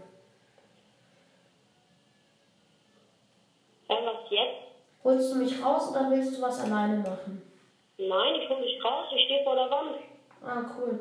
Ja, 3.89 3.97
was 4.05 4.31
jetzt? 4.31 4.63
Holst 5.05 5.33
du 5.33 5.39
mich 5.39 5.65
raus 5.65 5.91
oder 5.91 6.11
willst 6.11 6.37
du 6.37 6.43
was 6.43 6.61
alleine 6.61 6.99
machen? 6.99 7.51
Nein, 7.97 8.35
ich 8.35 8.49
hol 8.51 8.61
dich 8.61 8.85
raus, 8.85 9.07
ich 9.15 9.25
stehe 9.25 9.43
vor 9.43 9.55
der 9.55 9.71
Wand. 9.71 9.97
Ah, 10.43 10.65
cool. 10.77 11.01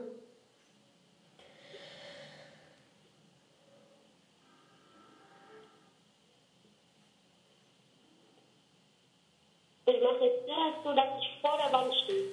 Ich 9.86 10.02
mache 10.02 10.24
jetzt 10.24 10.48
direkt 10.48 10.84
so, 10.84 10.94
dass 10.94 11.06
ich 11.20 11.42
vor 11.42 11.58
der 11.58 11.74
Wand 11.74 11.94
stehe. 12.04 12.32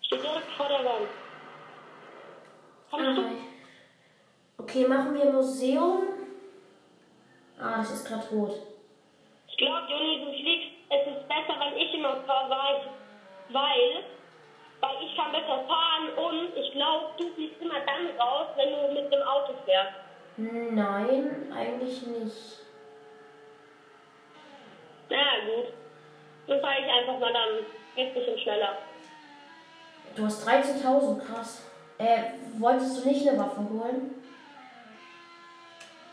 Ich 0.00 0.06
stehe 0.06 0.22
direkt 0.22 0.50
vor 0.56 0.68
der 0.68 0.84
Wand. 0.84 1.08
Hi. 3.16 3.36
Okay, 4.56 4.86
machen 4.88 5.14
wir 5.14 5.30
Museum. 5.30 6.02
Ah, 7.58 7.78
das 7.78 7.90
ist 7.92 8.08
gerade 8.08 8.26
rot. 8.28 8.54
Ich 9.48 9.56
glaube, 9.58 9.86
Juni, 9.90 10.24
du 10.24 10.32
fliegst. 10.32 10.68
Es 10.88 11.06
ist 11.06 11.28
besser, 11.28 11.58
wenn 11.60 11.76
ich 11.76 11.92
immer 11.94 12.16
fahre, 12.26 12.50
weil, 12.50 12.80
weil, 13.50 14.04
weil 14.80 15.06
ich 15.06 15.16
kann 15.16 15.32
besser 15.32 15.64
fahren 15.66 16.08
und 16.16 16.56
ich 16.56 16.72
glaube, 16.72 17.06
du 17.18 17.32
fliegst 17.34 17.60
immer 17.60 17.80
dann 17.80 18.18
raus, 18.18 18.48
wenn 18.56 18.70
du 18.70 19.00
mit 19.00 19.12
dem 19.12 19.22
Auto 19.22 19.54
fährst. 19.64 19.92
Nein, 20.36 21.52
eigentlich 21.54 22.06
nicht. 22.06 22.58
Na 25.10 25.16
ja, 25.16 25.44
gut. 25.46 25.72
Dann 26.46 26.60
fahre 26.60 26.80
ich 26.80 26.90
einfach 26.90 27.18
mal 27.18 27.32
dann 27.32 27.58
ein 27.96 28.14
bisschen 28.14 28.38
schneller. 28.38 28.78
Du 30.16 30.24
hast 30.24 30.46
13.000, 30.46 31.20
krass. 31.26 31.71
Äh, 32.02 32.32
wolltest 32.58 33.04
du 33.04 33.08
nicht 33.08 33.28
eine 33.28 33.38
Waffe 33.38 33.60
holen? 33.60 34.24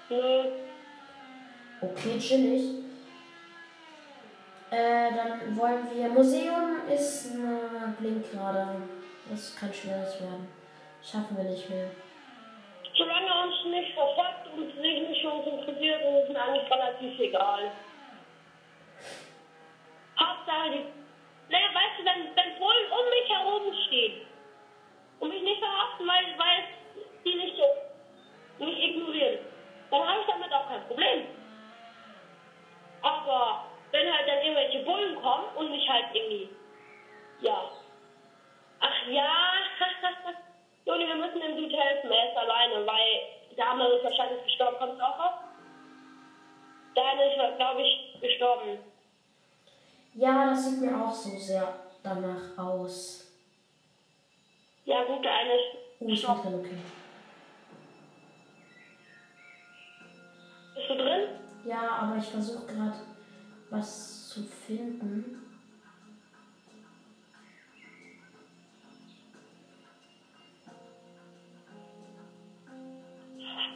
Nö. 0.10 0.44
Okay, 1.82 2.20
chillig. 2.20 2.84
Äh, 4.70 5.10
dann 5.16 5.58
wollen 5.58 5.88
wir. 5.92 6.10
Museum 6.10 6.88
ist 6.88 7.34
eine 7.34 7.96
Blinkrade. 7.98 8.84
Das 9.32 9.56
kann 9.56 9.74
schweres 9.74 10.22
werden. 10.22 10.48
Schaffen 11.02 11.36
wir 11.36 11.46
nicht 11.46 11.68
mehr. 11.68 11.90
Solange 12.96 13.48
uns 13.48 13.66
nicht 13.74 13.96
verfolgt 13.96 14.46
und 14.56 14.70
sich 14.70 15.10
nicht 15.10 15.26
uns 15.26 15.48
interessiert, 15.48 16.02
ist 16.02 16.24
es 16.24 16.30
mir 16.30 16.42
eigentlich 16.44 16.72
relativ 16.72 17.20
egal. 17.20 17.72
Hauptsache, 20.20 20.70
die, 20.70 20.86
naja, 21.50 21.68
weißt 21.74 21.98
du, 21.98 22.06
wenn, 22.06 22.36
wenn 22.36 22.50
Polen 25.20 25.44
lassen, 26.00 26.08
weil, 26.08 26.38
weil 26.38 26.64
die 27.26 27.36
nicht 27.36 27.58
mich 28.60 28.84
ignorieren. 28.84 29.40
Dann 29.92 30.08
habe 30.08 30.22
ich 30.22 30.28
damit 30.28 30.54
auch 30.54 30.68
kein 30.68 30.86
Problem. 30.88 31.28
Aber 33.02 33.66
wenn 33.92 34.14
halt 34.14 34.28
dann 34.28 34.40
irgendwelche 34.40 34.84
Bullen 34.84 35.22
kommen 35.22 35.46
und 35.56 35.72
mich 35.72 35.90
halt 35.90 36.06
irgendwie, 36.14 36.50
ja. 37.42 37.72
Ach 38.82 39.08
ja, 39.08 39.54
Joni, 40.86 41.08
wir 41.08 41.16
müssen 41.16 41.42
dem 41.42 41.58
Dude 41.58 41.78
helfen, 41.78 42.12
er 42.12 42.30
ist 42.30 42.38
alleine, 42.38 42.86
weil 42.86 43.56
der 43.58 43.70
andere 43.70 43.96
ist 43.96 44.04
wahrscheinlich 44.04 44.44
gestorben. 44.44 44.78
Kommst 44.80 45.00
du 45.00 45.04
auch 45.04 45.20
raus? 45.20 45.34
Der 46.96 47.06
eine 47.06 47.26
ist, 47.26 47.58
glaube 47.58 47.82
ich, 47.82 48.22
gestorben. 48.22 48.80
Ja, 50.16 50.50
das 50.50 50.66
sieht 50.66 50.82
mir 50.82 50.96
auch 50.98 51.12
so 51.12 51.38
sehr 51.38 51.74
danach 52.04 52.58
aus. 52.58 53.29
Ja 54.90 55.04
gut, 55.04 55.24
der 55.24 55.32
eine 55.32 55.54
ist 55.54 55.78
Oh, 56.00 56.08
ich 56.08 56.26
bin 56.26 56.42
drin, 56.42 56.56
okay. 56.56 56.78
Bist 60.74 60.90
du 60.90 60.96
drin? 60.96 61.28
Ja, 61.64 61.90
aber 62.02 62.18
ich 62.18 62.26
versuche 62.26 62.66
gerade 62.66 62.98
was 63.70 64.30
zu 64.30 64.42
finden. 64.42 65.46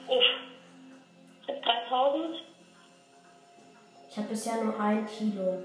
Uff. 0.08 0.24
Ich 1.42 1.50
hab 1.50 1.62
3000. 1.62 2.44
Ich 4.10 4.18
habe 4.18 4.28
bisher 4.30 4.64
nur 4.64 4.80
ein 4.80 5.06
Kilo. 5.06 5.62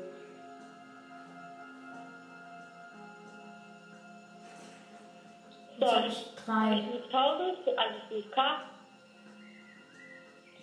Drei. 6.48 6.82
5000, 7.10 7.58
also 7.76 7.98
5k. 8.10 8.38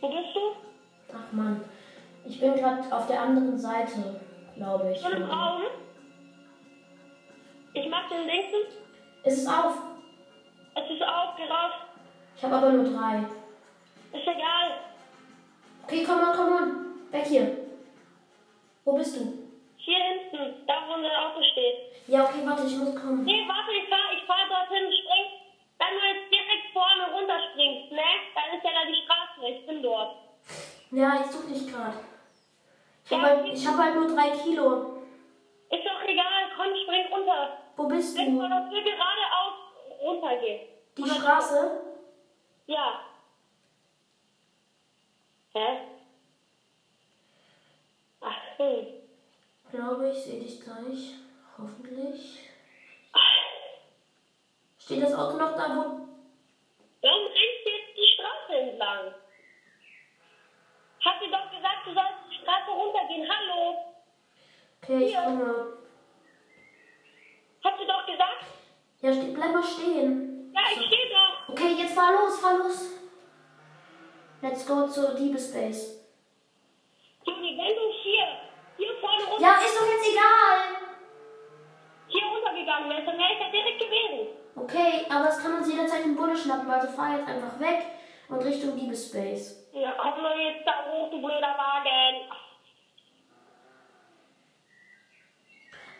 Wo 0.01 0.09
bist 0.09 0.35
du? 0.35 0.39
Ach 1.13 1.31
man, 1.31 1.63
ich 2.25 2.39
bin 2.39 2.55
gerade 2.55 2.81
auf 2.91 3.05
der 3.05 3.21
anderen 3.21 3.55
Seite, 3.55 4.19
glaube 4.55 4.91
ich. 4.91 4.99
Schon 4.99 5.11
im 5.11 5.29
Raum? 5.29 5.61
Ich 7.75 7.87
mach 7.87 8.09
den 8.09 8.25
linken. 8.25 8.65
Ist 9.25 9.43
es 9.43 9.47
auf? 9.47 9.77
Es 10.73 10.89
ist 10.89 11.03
auf, 11.03 11.35
geh 11.37 11.43
raus. 11.43 11.73
Ich 12.35 12.43
habe 12.43 12.55
aber 12.55 12.71
nur 12.71 12.85
drei. 12.85 13.19
Ist 14.11 14.27
egal. 14.27 14.79
Okay, 15.83 16.03
komm 16.03 16.17
on, 16.17 16.35
komm 16.35 16.47
on. 16.47 17.11
Weg 17.11 17.27
hier. 17.27 17.57
Wo 18.85 18.93
bist 18.93 19.17
du? 19.17 19.33
Hier 19.77 19.99
hinten, 19.99 20.65
da 20.65 20.73
wo 20.87 20.95
unser 20.95 21.09
Auto 21.09 21.43
steht. 21.51 22.07
Ja, 22.07 22.23
okay, 22.23 22.41
warte, 22.43 22.65
ich 22.65 22.75
muss 22.75 22.95
kommen. 22.95 23.23
Nee, 23.23 23.45
warte, 23.47 23.71
ich 23.71 23.87
fahr, 23.87 24.11
ich 24.17 24.23
fahr 24.25 24.49
dorthin, 24.49 24.91
spring. 24.91 25.34
Wenn 25.77 25.99
du 25.99 26.05
jetzt 26.05 26.31
direkt 26.31 26.71
vorne 26.73 27.11
runterspringst, 27.13 27.91
ne? 27.91 28.01
Dann 28.33 28.57
ist 28.57 28.63
ja 28.63 28.71
da 28.71 28.85
die 28.85 29.01
Straße, 29.03 29.47
ich 29.47 29.65
bin 29.67 29.83
dort. 29.83 30.15
Ja, 30.91 31.19
ich 31.21 31.31
suche 31.31 31.47
dich 31.47 31.67
gerade. 31.71 31.97
Ich 33.03 33.11
Ja, 33.11 33.17
habe 33.21 33.27
halt, 33.27 33.53
ich 33.53 33.67
hab 33.67 33.77
halt 33.77 33.95
nur 33.95 34.07
drei 34.15 34.29
Kilo. 34.31 35.01
Ist 35.69 35.85
doch 35.85 36.01
egal, 36.07 36.51
komm, 36.55 36.67
spring 36.83 37.05
runter. 37.13 37.57
Wo 37.75 37.87
bist 37.87 38.17
Wenn 38.17 38.35
du? 38.39 38.47
der 38.47 38.69
Tür 38.69 38.81
geradeaus 38.83 39.53
runtergeht. 40.01 40.69
Die 40.97 41.09
Straße? 41.09 41.81
Ja. 42.67 43.01
Hä? 45.53 45.79
Ach, 48.21 48.35
hm. 48.57 48.87
Glaube 49.71 50.09
ich, 50.09 50.17
sehe 50.23 50.39
dich 50.39 50.61
gleich. 50.61 51.15
Hoffentlich. 51.57 52.39
Steht 54.85 55.01
das 55.01 55.15
Auto 55.15 55.37
noch 55.37 55.55
da, 55.55 55.65
wo. 55.75 55.81
Warum 57.01 57.25
rennst 57.25 57.65
du 57.65 57.69
jetzt 57.71 57.97
die 57.97 58.13
Straße 58.13 58.53
entlang? 58.69 59.15
Hab 61.03 61.19
dir 61.19 61.31
doch 61.31 61.49
gesagt, 61.49 61.87
du 61.87 61.93
sollst 61.93 62.21
die 62.29 62.35
Straße 62.35 62.69
runtergehen. 62.69 63.27
Hallo? 63.27 63.77
Okay, 64.83 65.05
ich 65.05 65.15
komme. 65.15 65.77
Hab 67.63 67.77
dir 67.79 67.87
doch 67.87 68.05
gesagt? 68.05 68.45
Ja, 69.01 69.11
ste 69.11 69.33
bleib 69.33 69.53
mal 69.53 69.63
stehen. 69.63 70.53
Ja, 70.53 70.61
ich 70.71 70.85
stehe 70.85 71.09
doch. 71.09 71.49
Okay, 71.49 71.73
jetzt 71.79 71.95
fahr 71.95 72.11
los, 72.13 72.39
fahr 72.39 72.57
los. 72.59 72.91
Let's 74.43 74.67
go 74.67 74.87
zur 74.87 75.15
Diebespace. 75.15 76.05
Juni, 77.25 77.57
wenn 77.57 77.75
du 77.75 77.91
hier, 78.03 78.27
hier 78.77 78.93
vorne 79.01 79.23
runter, 79.23 79.41
Ja, 79.41 79.65
ist 79.65 79.75
doch 79.79 79.87
jetzt 79.89 80.11
egal. 80.11 80.59
hier 82.07 82.23
runtergegangen 82.27 82.89
wärst, 82.91 83.07
dann 83.07 83.17
wäre 83.17 83.33
ich 83.33 83.39
da 83.39 83.49
direkt 83.49 83.79
gewesen. 83.79 84.45
Okay, 84.65 85.05
aber 85.09 85.29
es 85.29 85.37
kann 85.37 85.53
uns 85.53 85.71
jederzeit 85.71 86.05
ein 86.05 86.15
Bulle 86.15 86.35
schnappen, 86.35 86.67
also 86.71 86.87
fahr 86.87 87.19
jetzt 87.19 87.27
einfach 87.27 87.59
weg 87.59 87.85
und 88.29 88.43
Richtung 88.43 88.75
Diebespace. 88.75 89.67
Ja, 89.73 89.93
komm 90.01 90.23
doch 90.23 90.35
jetzt 90.35 90.65
da 90.65 90.85
hoch, 90.89 91.11
du 91.11 91.19
blöder 91.19 91.55
Wagen. 91.55 92.31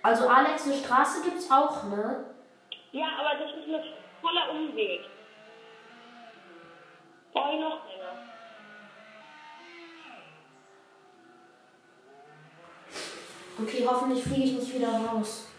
Also 0.01 0.27
Alex, 0.27 0.65
eine 0.65 0.77
Straße 0.77 1.21
gibt's 1.23 1.51
auch, 1.51 1.83
ne? 1.83 2.25
Ja, 2.91 3.05
aber 3.19 3.37
das 3.37 3.51
ist 3.51 3.67
ein 3.67 3.83
voller 4.19 4.49
Umweg. 4.49 5.01
Brauche 7.33 7.53
ich 7.53 7.59
noch 7.59 7.85
länger. 7.87 8.13
Okay, 13.61 13.87
hoffentlich 13.87 14.23
fliege 14.23 14.43
ich 14.43 14.53
nicht 14.53 14.73
wieder 14.73 14.89
raus. 14.89 15.49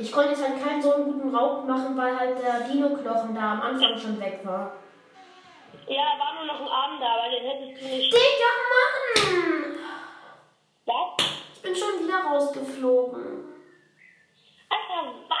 Ich 0.00 0.12
konnte 0.12 0.30
jetzt 0.30 0.42
halt 0.42 0.62
keinen 0.62 0.80
so 0.80 0.94
einen 0.94 1.04
guten 1.06 1.34
Raub 1.34 1.66
machen, 1.66 1.96
weil 1.96 2.16
halt 2.16 2.38
der 2.40 2.60
Dino-Knochen 2.60 3.34
da 3.34 3.52
am 3.52 3.62
Anfang 3.62 3.98
schon 3.98 4.20
weg 4.20 4.40
war. 4.44 4.76
Ja, 5.88 6.16
war 6.18 6.34
nur 6.34 6.44
noch 6.44 6.60
ein 6.60 6.68
Abend 6.68 7.02
da, 7.02 7.14
aber 7.14 7.30
den 7.30 7.44
hättest 7.44 7.82
du 7.82 7.88
nicht. 7.88 8.12
Digga, 8.12 8.50
Mann! 8.70 9.78
Was? 10.86 11.26
Ich 11.54 11.62
bin 11.62 11.74
schon 11.74 12.04
wieder 12.04 12.22
rausgeflogen. 12.22 13.54
Alter, 14.68 15.14
was? 15.28 15.38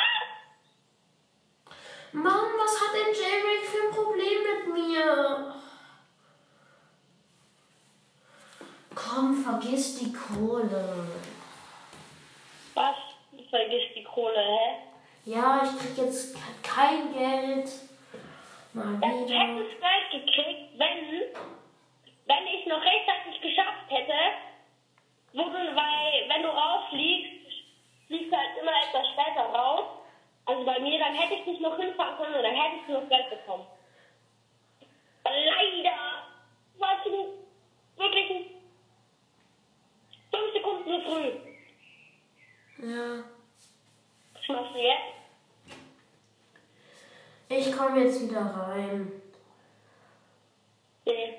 Mann, 2.12 2.46
was 2.58 2.80
hat 2.80 2.94
denn 2.94 3.14
J-Rick 3.14 3.64
für 3.64 3.86
ein 3.86 3.94
Problem 3.94 4.42
mit 4.42 4.74
mir? 4.74 5.54
Komm, 8.94 9.34
vergiss 9.44 9.98
die 9.98 10.12
Kohle. 10.12 11.06
Was? 12.74 12.96
Du 13.30 13.44
vergisst 13.44 13.94
die 13.94 13.97
Kohle, 14.14 14.40
hä? 14.40 14.88
Ja, 15.24 15.62
ich 15.64 15.78
krieg 15.78 16.06
jetzt 16.06 16.36
kein 16.62 17.12
Geld. 17.12 17.70
Mal 18.72 18.96
wieder. 18.96 19.38
hättest 19.38 19.72
du 19.72 19.80
Geld 19.80 20.10
gekriegt, 20.12 20.78
wenn, 20.78 20.98
wenn 22.26 22.46
ich 22.46 22.66
noch 22.66 22.82
rechtzeitig 22.82 23.40
geschafft 23.40 23.88
hätte, 23.88 24.18
wo 25.32 25.44
du, 25.44 25.52
weil, 25.52 26.28
wenn 26.28 26.42
du 26.42 26.48
rausfliegst, 26.48 27.46
fliegst 28.06 28.32
du 28.32 28.36
halt 28.36 28.56
immer 28.60 28.72
etwas 28.72 29.06
später 29.08 29.42
raus. 29.52 29.84
Also 30.46 30.64
bei 30.64 30.78
mir, 30.80 30.98
dann 30.98 31.14
hätte 31.14 31.34
ich 31.34 31.44
dich 31.44 31.60
noch 31.60 31.76
hinfahren 31.76 32.16
können 32.16 32.34
und 32.34 32.42
dann 32.42 32.54
hättest 32.54 32.88
du 32.88 32.92
noch 32.94 33.08
Geld 33.08 33.30
bekommen. 33.30 33.66
Leider 35.24 35.98
warst 36.78 37.04
du 37.04 37.34
wirklich 37.96 38.46
fünf 40.30 40.52
Sekunden 40.54 40.84
zu 40.84 41.00
früh. 41.02 41.30
Ja. 42.90 43.37
Was 44.48 44.66
jetzt? 44.74 45.68
Ich 47.50 47.76
komme 47.76 48.02
jetzt 48.02 48.22
wieder 48.22 48.40
rein. 48.40 49.12
Nee. 51.04 51.34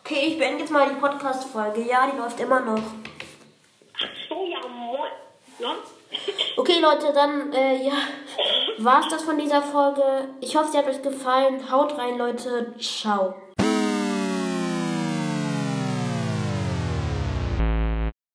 Okay, 0.00 0.26
ich 0.26 0.38
beende 0.38 0.60
jetzt 0.60 0.70
mal 0.70 0.88
die 0.88 1.00
Podcast-Folge. 1.00 1.82
Ja, 1.82 2.08
die 2.08 2.16
läuft 2.16 2.38
immer 2.38 2.60
noch. 2.60 2.82
Ach 3.96 4.28
so, 4.28 4.46
ja, 4.46 4.68
moin. 4.68 5.10
Ja? 5.58 5.74
Okay, 6.56 6.78
Leute, 6.80 7.12
dann, 7.12 7.52
äh, 7.52 7.84
ja, 7.84 7.94
war's 8.78 9.08
das 9.08 9.22
von 9.22 9.36
dieser 9.38 9.62
Folge. 9.62 10.28
Ich 10.40 10.56
hoffe, 10.56 10.70
sie 10.70 10.78
hat 10.78 10.86
euch 10.86 11.02
gefallen. 11.02 11.70
Haut 11.70 11.98
rein, 11.98 12.18
Leute. 12.18 12.74
Ciao. 12.78 13.34